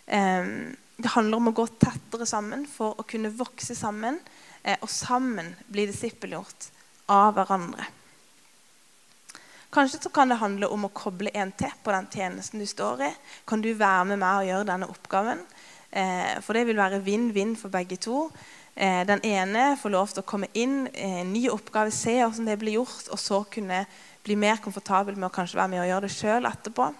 Um, 0.05 0.75
det 0.95 1.11
handler 1.15 1.41
om 1.41 1.49
å 1.49 1.55
gå 1.57 1.65
tettere 1.81 2.27
sammen 2.29 2.67
for 2.69 3.01
å 3.01 3.05
kunne 3.09 3.33
vokse 3.33 3.73
sammen 3.75 4.19
eh, 4.61 4.77
og 4.77 4.91
sammen 4.93 5.49
bli 5.67 5.87
disippelgjort 5.89 6.69
av 7.11 7.33
hverandre. 7.35 7.87
Kanskje 9.73 10.05
så 10.05 10.11
kan 10.13 10.29
det 10.29 10.37
handle 10.39 10.69
om 10.71 10.85
å 10.85 10.93
koble 10.95 11.33
en 11.33 11.49
til 11.57 11.73
på 11.83 11.91
den 11.91 12.07
tjenesten 12.13 12.61
du 12.61 12.67
står 12.69 13.07
i. 13.09 13.11
Kan 13.49 13.65
du 13.65 13.73
være 13.73 14.05
med 14.13 14.21
meg 14.21 14.43
og 14.43 14.51
gjøre 14.51 14.69
denne 14.69 14.91
oppgaven? 14.93 15.41
Eh, 15.89 16.37
for 16.45 16.55
det 16.55 16.67
vil 16.69 16.79
være 16.79 17.01
vinn-vinn 17.03 17.57
for 17.59 17.73
begge 17.73 17.97
to. 18.05 18.29
Eh, 18.75 19.05
den 19.07 19.21
ene 19.23 19.77
får 19.79 19.93
lov 19.93 20.11
til 20.11 20.23
å 20.23 20.27
komme 20.27 20.49
inn, 20.53 20.87
eh, 20.93 21.21
en 21.21 21.31
ny 21.33 21.47
oppgave, 21.47 21.91
se 21.91 22.17
hvordan 22.19 22.45
det 22.45 22.59
blir 22.59 22.75
gjort, 22.75 23.07
og 23.09 23.19
så 23.19 23.45
kunne 23.49 23.85
bli 24.23 24.35
mer 24.35 24.57
komfortabel 24.57 25.15
med 25.15 25.29
å 25.29 25.33
kanskje 25.33 25.55
være 25.55 25.69
med 25.69 25.79
og 25.79 25.87
gjøre 25.87 26.01
det 26.01 26.15
sjøl 26.15 26.49
etterpå. 26.49 26.93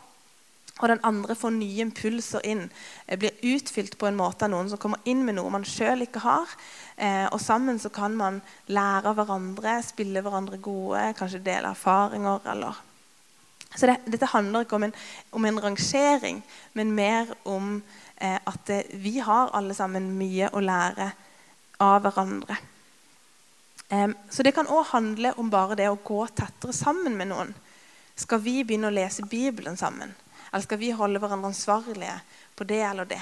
Og 0.75 0.89
den 0.91 0.99
andre 1.07 1.35
får 1.35 1.53
nye 1.55 1.83
impulser 1.85 2.43
inn. 2.43 2.65
Blir 3.07 3.31
utfylt 3.55 3.97
på 3.97 4.07
en 4.07 4.17
måte 4.19 4.43
av 4.43 4.51
noen 4.51 4.69
som 4.69 4.79
kommer 4.79 4.99
inn 5.07 5.23
med 5.25 5.37
noe 5.37 5.51
man 5.53 5.63
sjøl 5.63 6.03
ikke 6.03 6.19
har. 6.19 6.51
Eh, 6.97 7.27
og 7.31 7.39
sammen 7.39 7.79
så 7.79 7.89
kan 7.89 8.15
man 8.15 8.41
lære 8.67 9.11
av 9.11 9.15
hverandre, 9.15 9.77
spille 9.83 10.23
hverandre 10.23 10.59
gode, 10.59 11.13
kanskje 11.19 11.43
dele 11.43 11.71
erfaringer. 11.71 12.39
eller... 12.51 12.75
Så 13.75 13.87
det, 13.87 13.97
Dette 14.07 14.31
handler 14.31 14.63
ikke 14.63 14.75
om 14.75 14.87
en, 14.87 14.93
om 15.31 15.45
en, 15.45 15.61
rangering, 15.63 16.43
men 16.73 16.91
mer 16.95 17.31
om 17.43 17.81
eh, 18.19 18.39
at 18.39 18.71
vi 18.93 19.19
har 19.19 19.51
alle 19.55 19.75
sammen 19.75 20.13
mye 20.19 20.51
å 20.55 20.63
lære 20.63 21.11
av 21.77 22.01
hverandre. 22.05 22.57
Så 24.29 24.43
det 24.43 24.55
kan 24.55 24.69
òg 24.71 24.87
handle 24.89 25.35
om 25.37 25.49
bare 25.53 25.75
det 25.77 25.85
å 25.91 25.99
gå 26.01 26.23
tettere 26.33 26.73
sammen 26.73 27.13
med 27.19 27.29
noen. 27.29 27.51
Skal 28.17 28.39
vi 28.41 28.63
begynne 28.63 28.89
å 28.89 28.95
lese 28.95 29.27
Bibelen 29.29 29.77
sammen? 29.77 30.13
Eller 30.51 30.63
skal 30.63 30.79
vi 30.79 30.93
holde 30.95 31.19
hverandre 31.19 31.51
ansvarlige 31.51 32.15
på 32.55 32.67
det 32.67 32.81
eller 32.87 33.09
det? 33.09 33.21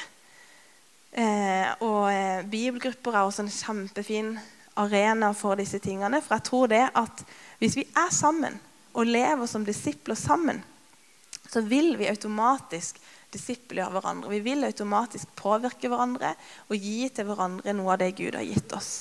Eh, 1.13 1.69
og 1.85 2.09
eh, 2.09 2.45
bibelgrupper 2.49 3.13
er 3.13 3.25
også 3.25 3.43
en 3.43 3.53
kjempefin 3.53 4.35
arena 4.81 5.31
for 5.37 5.57
disse 5.57 5.77
tingene. 5.81 6.21
For 6.21 6.37
jeg 6.37 6.45
tror 6.49 6.69
det 6.71 6.83
at 6.97 7.25
hvis 7.59 7.77
vi 7.77 7.87
er 7.89 8.13
sammen 8.13 8.59
og 8.93 9.09
lever 9.09 9.49
som 9.49 9.65
disipler 9.65 10.17
sammen, 10.17 10.61
så 11.49 11.61
vil 11.61 11.93
vi 11.97 12.09
automatisk 12.09 12.97
disippelgjøre 13.33 13.95
hverandre. 13.97 14.31
Vi 14.31 14.43
vil 14.45 14.67
automatisk 14.67 15.33
påvirke 15.39 15.89
hverandre 15.91 16.35
og 16.69 16.77
gi 16.77 17.09
til 17.09 17.27
hverandre 17.27 17.75
noe 17.75 17.95
av 17.95 18.01
det 18.01 18.13
Gud 18.19 18.37
har 18.37 18.45
gitt 18.47 18.75
oss. 18.77 18.91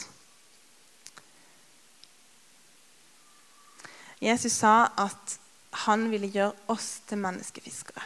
Jesus 4.23 4.55
sa 4.63 4.93
at 5.03 5.39
han 5.87 6.07
ville 6.13 6.31
gjøre 6.31 6.71
oss 6.71 7.01
til 7.09 7.19
menneskefiskere. 7.23 8.05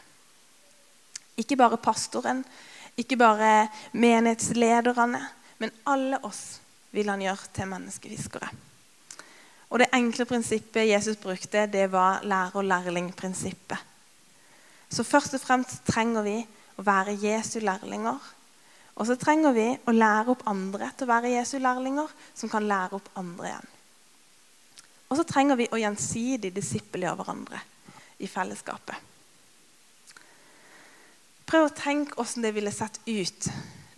Ikke 1.37 1.59
bare 1.61 1.77
pastoren, 1.77 2.41
ikke 2.97 3.19
bare 3.21 3.67
menighetslederne, 3.93 5.21
men 5.61 5.75
alle 5.85 6.21
oss 6.25 6.63
vil 6.97 7.11
han 7.13 7.21
gjøre 7.21 7.53
til 7.53 7.69
menneskefiskere. 7.69 8.49
Og 9.69 9.79
Det 9.79 9.91
enkle 9.93 10.25
prinsippet 10.25 10.89
Jesus 10.89 11.17
brukte, 11.17 11.67
det 11.67 11.91
var 11.93 12.23
lærer- 12.23 12.57
og 12.57 12.65
lærlingprinsippet. 12.65 13.79
Så 14.97 15.05
først 15.05 15.35
og 15.37 15.43
fremst 15.43 15.83
trenger 15.85 16.25
vi 16.25 16.39
å 16.81 16.85
være 16.85 17.19
Jesu 17.21 17.59
lærlinger. 17.61 18.17
Og 18.97 19.09
så 19.09 19.17
trenger 19.21 19.53
vi 19.53 19.67
å 19.85 19.93
lære 19.93 20.33
opp 20.33 20.47
andre 20.49 20.89
til 20.97 21.05
å 21.05 21.11
være 21.11 21.35
Jesu 21.35 21.59
lærlinger, 21.61 22.09
som 22.33 22.49
kan 22.49 22.65
lære 22.65 22.97
opp 22.97 23.11
andre 23.21 23.51
igjen. 23.51 23.75
Og 25.11 25.21
så 25.21 25.27
trenger 25.29 25.61
vi 25.61 25.69
å 25.69 25.83
gjensidig 25.83 26.55
disippelgjøre 26.57 27.21
hverandre 27.21 27.61
i 28.25 28.31
fellesskapet. 28.31 28.97
Prøv 31.47 31.69
å 31.69 31.77
tenke 31.77 32.17
hvordan 32.17 32.49
det 32.49 32.57
ville 32.57 32.73
sett 32.75 32.97
ut 33.05 33.51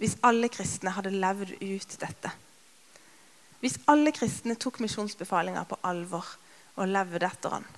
hvis 0.03 0.19
alle 0.27 0.51
kristne 0.53 0.93
hadde 0.99 1.15
levd 1.15 1.55
ut 1.63 1.95
dette. 2.03 2.35
Hvis 3.63 3.79
alle 3.91 4.13
kristne 4.15 4.59
tok 4.59 4.83
misjonsbefalinga 4.83 5.63
på 5.71 5.79
alvor 5.87 6.27
og 6.79 6.91
levde 6.91 7.27
etter 7.27 7.57
den. 7.57 7.71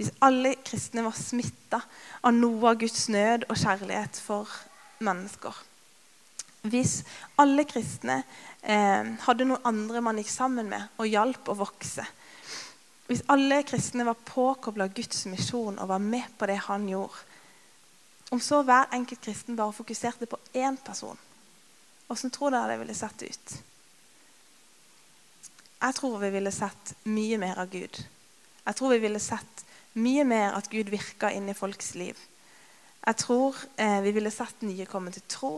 Hvis 0.00 0.14
alle 0.24 0.54
kristne 0.64 1.02
var 1.04 1.12
smitta 1.12 1.82
av 2.24 2.32
noe 2.32 2.70
av 2.70 2.78
Guds 2.80 3.02
nød 3.12 3.42
og 3.50 3.58
kjærlighet 3.60 4.16
for 4.24 4.48
mennesker. 5.04 5.58
Hvis 6.72 7.02
alle 7.40 7.66
kristne 7.68 8.22
eh, 8.64 9.10
hadde 9.26 9.44
noen 9.44 9.68
andre 9.68 10.00
man 10.04 10.16
gikk 10.22 10.32
sammen 10.32 10.72
med 10.72 10.96
og 10.96 11.10
hjalp 11.10 11.52
å 11.52 11.58
vokse. 11.60 12.06
Hvis 13.10 13.26
alle 13.28 13.60
kristne 13.68 14.08
var 14.08 14.24
påkobla 14.24 14.88
Guds 14.96 15.26
misjon 15.28 15.76
og 15.76 15.92
var 15.92 16.00
med 16.00 16.32
på 16.40 16.48
det 16.48 16.62
han 16.64 16.88
gjorde. 16.88 17.20
Om 18.32 18.40
så 18.40 18.62
hver 18.64 18.88
enkelt 18.96 19.20
kristen 19.20 19.56
bare 19.58 19.76
fokuserte 19.76 20.28
på 20.30 20.40
én 20.56 20.80
person, 20.80 21.18
hvordan 22.06 22.32
tror 22.32 22.56
dere 22.56 22.72
det 22.72 22.80
ville 22.86 22.96
sett 22.96 23.22
ut? 23.26 23.56
Jeg 25.80 25.96
tror 25.96 26.20
vi 26.24 26.30
ville 26.30 26.52
sett 26.56 26.94
mye 27.04 27.36
mer 27.42 27.60
av 27.60 27.68
Gud. 27.72 28.00
Jeg 28.64 28.78
tror 28.78 28.94
vi 28.94 29.04
ville 29.04 29.20
sett 29.20 29.66
mye 29.98 30.24
mer 30.24 30.54
at 30.58 30.70
Gud 30.70 30.90
virka 30.92 31.32
inn 31.34 31.48
i 31.50 31.56
folks 31.56 31.94
liv. 31.98 32.18
Jeg 33.00 33.16
tror 33.22 33.56
eh, 33.80 34.00
vi 34.04 34.12
ville 34.14 34.30
sett 34.32 34.62
nye 34.66 34.86
komme 34.88 35.12
til 35.14 35.24
tro. 35.28 35.54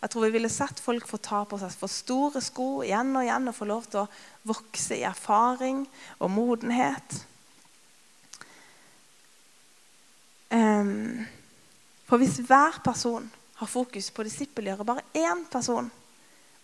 Jeg 0.00 0.12
tror 0.12 0.26
vi 0.26 0.34
ville 0.36 0.50
sett 0.52 0.80
folk 0.80 1.08
få 1.08 1.18
ta 1.18 1.42
på 1.48 1.58
seg 1.58 1.72
for 1.74 1.90
store 1.90 2.42
sko 2.44 2.68
igjen 2.86 3.14
og 3.16 3.24
igjen 3.24 3.50
og 3.50 3.56
få 3.56 3.68
lov 3.68 3.88
til 3.90 4.04
å 4.04 4.10
vokse 4.46 4.98
i 4.98 5.06
erfaring 5.08 5.82
og 6.20 6.30
modenhet. 6.30 7.16
Um, 10.46 11.26
for 12.06 12.22
hvis 12.22 12.38
hver 12.46 12.78
person 12.84 13.24
har 13.58 13.70
fokus 13.70 14.12
på 14.14 14.22
disippelgjøre 14.28 14.86
bare 14.86 15.02
én 15.16 15.42
person, 15.50 15.88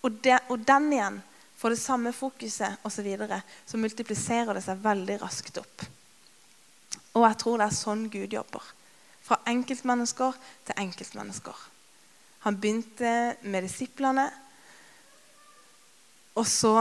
og, 0.02 0.20
de, 0.22 0.36
og 0.52 0.62
den 0.66 0.92
igjen 0.92 1.18
får 1.58 1.74
det 1.74 1.80
samme 1.82 2.12
fokuset 2.14 2.78
osv., 2.84 2.94
så, 2.94 3.02
videre, 3.06 3.40
så 3.66 3.80
multipliserer 3.80 4.54
det 4.54 4.62
seg 4.64 4.84
veldig 4.84 5.18
raskt 5.22 5.58
opp. 5.62 5.84
Og 7.12 7.26
jeg 7.26 7.38
tror 7.42 7.60
det 7.60 7.68
er 7.68 7.76
sånn 7.76 8.06
Gud 8.12 8.32
jobber. 8.32 8.64
Fra 9.22 9.38
enkeltmennesker 9.50 10.36
til 10.66 10.82
enkeltmennesker. 10.82 11.58
Han 12.42 12.58
begynte 12.58 13.36
med 13.46 13.62
disiplene, 13.62 14.26
og 16.34 16.46
så 16.48 16.74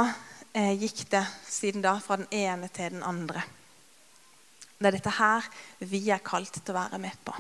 eh, 0.56 0.74
gikk 0.80 1.04
det 1.12 1.26
siden 1.46 1.84
da 1.84 1.98
fra 2.02 2.18
den 2.22 2.30
ene 2.32 2.70
til 2.74 2.96
den 2.96 3.04
andre. 3.06 3.44
Det 4.80 4.90
er 4.90 4.96
dette 4.98 5.14
her 5.14 5.46
vi 5.86 6.02
er 6.10 6.24
kalt 6.26 6.56
til 6.56 6.74
å 6.74 6.80
være 6.80 6.98
med 7.04 7.18
på. 7.28 7.36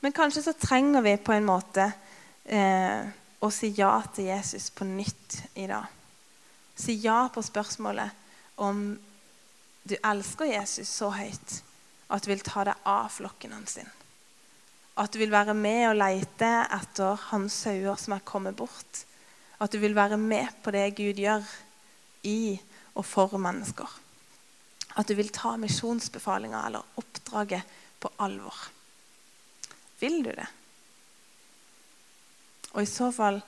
Men 0.00 0.14
kanskje 0.14 0.46
så 0.46 0.54
trenger 0.56 1.02
vi 1.04 1.16
på 1.20 1.34
en 1.34 1.48
måte 1.48 1.90
eh, 2.46 3.02
å 3.42 3.50
si 3.52 3.72
ja 3.76 3.98
til 4.14 4.30
Jesus 4.30 4.70
på 4.70 4.86
nytt 4.88 5.42
i 5.58 5.66
dag. 5.68 5.84
Si 6.78 6.94
ja 7.02 7.26
på 7.34 7.42
spørsmålet 7.42 8.14
om 8.62 8.94
du 9.88 9.96
elsker 10.04 10.50
Jesus 10.50 10.90
så 10.90 11.10
høyt 11.14 11.60
at 12.08 12.24
du 12.24 12.30
vil 12.30 12.44
ta 12.44 12.64
deg 12.68 12.88
av 12.88 13.10
flokken 13.12 13.54
hans. 13.56 13.78
At 14.98 15.12
du 15.12 15.20
vil 15.20 15.32
være 15.32 15.54
med 15.56 15.90
og 15.90 15.98
leite 16.00 16.48
etter 16.74 17.28
hans 17.28 17.56
sauer 17.64 18.00
som 18.00 18.16
er 18.16 18.26
kommet 18.26 18.56
bort. 18.56 19.04
At 19.60 19.72
du 19.72 19.80
vil 19.82 19.96
være 19.96 20.18
med 20.20 20.48
på 20.64 20.72
det 20.74 20.86
Gud 20.98 21.20
gjør 21.20 21.46
i 22.28 22.58
og 22.98 23.04
for 23.06 23.36
mennesker. 23.38 23.88
At 24.98 25.08
du 25.08 25.14
vil 25.18 25.30
ta 25.34 25.54
misjonsbefalinga 25.60 26.64
eller 26.66 26.98
oppdraget 26.98 27.76
på 28.00 28.10
alvor. 28.24 28.56
Vil 30.00 30.22
du 30.24 30.30
det? 30.30 30.48
Og 32.74 32.82
i 32.82 32.88
så 32.88 33.10
fall 33.14 33.40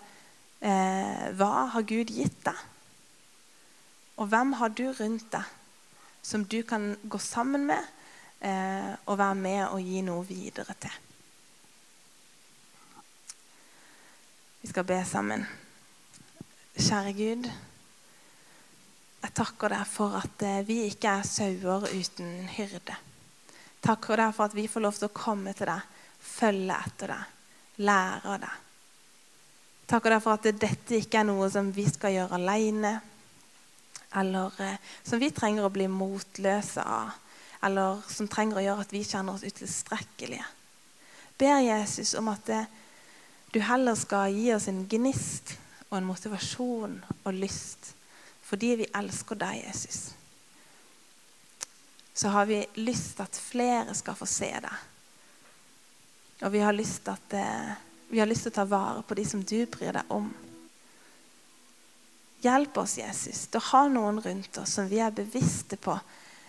eh, 0.60 1.26
hva 1.36 1.52
har 1.74 1.86
Gud 1.86 2.12
gitt 2.12 2.38
deg? 2.46 2.66
Og 4.20 4.28
hvem 4.28 4.52
har 4.60 4.72
du 4.76 4.84
rundt 4.92 5.30
deg 5.32 5.56
som 6.22 6.44
du 6.44 6.62
kan 6.62 6.92
gå 7.02 7.18
sammen 7.18 7.66
med 7.66 7.86
eh, 8.40 8.92
og 9.04 9.18
være 9.18 9.38
med 9.38 9.62
og 9.68 9.80
gi 9.84 10.02
noe 10.04 10.26
videre 10.28 10.76
til. 10.80 10.98
Vi 14.60 14.68
skal 14.68 14.84
be 14.84 15.00
sammen. 15.08 15.46
Kjære 16.76 17.12
Gud, 17.16 17.50
jeg 19.20 19.32
takker 19.36 19.72
deg 19.72 19.88
for 19.88 20.16
at 20.20 20.42
eh, 20.46 20.62
vi 20.68 20.82
ikke 20.88 21.18
er 21.20 21.28
sauer 21.28 21.88
uten 21.88 22.48
hyrde. 22.56 22.96
Takker 23.80 24.20
deg 24.20 24.34
for 24.36 24.48
at 24.48 24.56
vi 24.56 24.68
får 24.68 24.84
lov 24.84 24.96
til 24.96 25.08
å 25.08 25.16
komme 25.16 25.54
til 25.56 25.68
deg, 25.68 25.84
følge 26.20 26.76
etter 26.76 27.14
deg, 27.14 27.38
lære 27.84 28.34
av 28.34 28.42
deg. 28.44 28.66
Takker 29.90 30.14
deg 30.14 30.22
for 30.22 30.36
at 30.36 30.60
dette 30.62 31.00
ikke 31.00 31.22
er 31.22 31.26
noe 31.26 31.48
som 31.52 31.72
vi 31.74 31.86
skal 31.88 32.14
gjøre 32.14 32.36
alene, 32.36 32.92
eller 34.14 34.62
eh, 34.62 34.76
som 35.02 35.18
vi 35.18 35.30
trenger 35.30 35.66
å 35.66 35.72
bli 35.72 35.86
motløse 35.88 36.82
av, 36.82 37.12
eller 37.62 38.02
som 38.08 38.28
trenger 38.28 38.58
å 38.58 38.64
gjøre 38.64 38.86
at 38.86 38.94
vi 38.94 39.04
kjenner 39.04 39.36
oss 39.36 39.46
utilstrekkelige. 39.46 40.46
Ber 41.40 41.62
Jesus 41.64 42.14
om 42.18 42.28
at 42.32 42.44
det, 42.48 42.64
eh, 42.64 42.76
du 43.50 43.58
heller 43.66 43.96
skal 43.98 44.30
gi 44.30 44.52
oss 44.54 44.68
en 44.70 44.84
gnist 44.86 45.56
og 45.88 45.96
en 45.98 46.06
motivasjon 46.06 47.00
og 47.24 47.34
lyst 47.34 47.96
fordi 48.50 48.72
vi 48.80 48.86
elsker 48.98 49.38
deg, 49.38 49.60
Jesus. 49.62 50.12
Så 52.14 52.28
har 52.34 52.48
vi 52.50 52.64
lyst 52.82 53.12
til 53.16 53.22
at 53.22 53.36
flere 53.38 53.94
skal 53.94 54.16
få 54.18 54.26
se 54.26 54.48
deg. 54.50 54.80
Og 56.42 56.50
vi 56.52 56.62
har 56.64 56.74
lyst 56.74 57.04
til, 57.04 57.14
at, 57.14 57.36
eh, 57.38 57.76
vi 58.08 58.18
har 58.18 58.26
lyst 58.26 58.48
til 58.48 58.50
å 58.50 58.58
ta 58.58 58.64
vare 58.64 59.04
på 59.06 59.14
de 59.14 59.24
som 59.24 59.42
du 59.42 59.66
bryr 59.66 59.92
deg 59.92 60.10
om. 60.10 60.32
Hjelp 62.40 62.78
oss, 62.80 62.96
Jesus, 62.98 63.42
til 63.52 63.60
å 63.60 63.68
ha 63.74 63.80
noen 63.92 64.20
rundt 64.24 64.58
oss 64.62 64.78
som 64.78 64.86
vi 64.88 65.00
er 65.04 65.12
bevisste 65.12 65.76
på, 65.76 65.92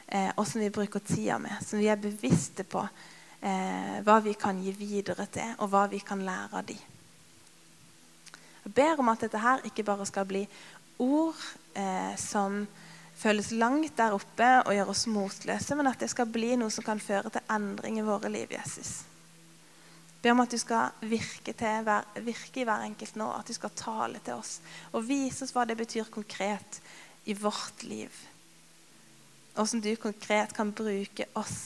eh, 0.08 0.30
og 0.38 0.46
som 0.48 0.62
vi 0.64 0.70
bruker 0.72 1.04
tida 1.04 1.40
med. 1.40 1.58
Som 1.68 1.82
vi 1.82 1.90
er 1.92 2.00
bevisste 2.00 2.64
på 2.64 2.86
eh, 2.86 3.98
hva 4.06 4.22
vi 4.24 4.38
kan 4.40 4.62
gi 4.64 4.72
videre 4.72 5.28
til, 5.28 5.52
og 5.60 5.74
hva 5.74 5.88
vi 5.92 6.00
kan 6.00 6.24
lære 6.24 6.62
av 6.62 6.70
dem. 6.70 6.80
Jeg 8.64 8.74
ber 8.78 9.04
om 9.04 9.12
at 9.12 9.26
dette 9.26 9.42
her 9.42 9.68
ikke 9.68 9.84
bare 9.84 10.08
skal 10.08 10.30
bli 10.30 10.46
ord 11.02 11.36
eh, 11.76 12.16
som 12.16 12.64
føles 13.22 13.52
langt 13.52 13.98
der 13.98 14.16
oppe 14.16 14.52
og 14.64 14.74
gjør 14.78 14.96
oss 14.96 15.08
motløse, 15.12 15.76
men 15.76 15.92
at 15.92 16.00
det 16.00 16.14
skal 16.14 16.32
bli 16.32 16.56
noe 16.56 16.72
som 16.72 16.88
kan 16.88 17.04
føre 17.04 17.34
til 17.34 17.52
endring 17.52 18.00
i 18.00 18.06
våre 18.06 18.32
liv, 18.32 18.48
Jesus 18.54 19.11
ber 20.22 20.36
om 20.36 20.44
at 20.44 20.54
du 20.54 20.58
skal 20.62 20.94
virke, 21.10 21.54
til, 21.58 21.92
virke, 22.22 22.62
i 22.62 22.66
hver 22.68 22.86
enkelt 22.86 23.18
nå. 23.20 23.30
At 23.34 23.48
du 23.50 23.58
skal 23.58 23.74
tale 23.78 24.22
til 24.24 24.38
oss 24.38 24.60
og 24.92 25.08
vise 25.08 25.46
oss 25.46 25.54
hva 25.56 25.66
det 25.70 25.80
betyr 25.80 26.12
konkret 26.14 26.82
i 27.26 27.36
vårt 27.38 27.84
liv. 27.84 28.12
Hvordan 29.56 29.84
du 29.84 29.96
konkret 30.00 30.54
kan 30.56 30.74
bruke 30.74 31.28
oss 31.36 31.58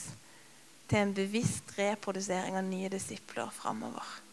til 0.88 1.02
en 1.02 1.14
bevisst 1.14 1.74
reprodusering 1.78 2.56
av 2.58 2.66
nye 2.66 2.90
disipler 2.90 3.50
framover. 3.54 4.25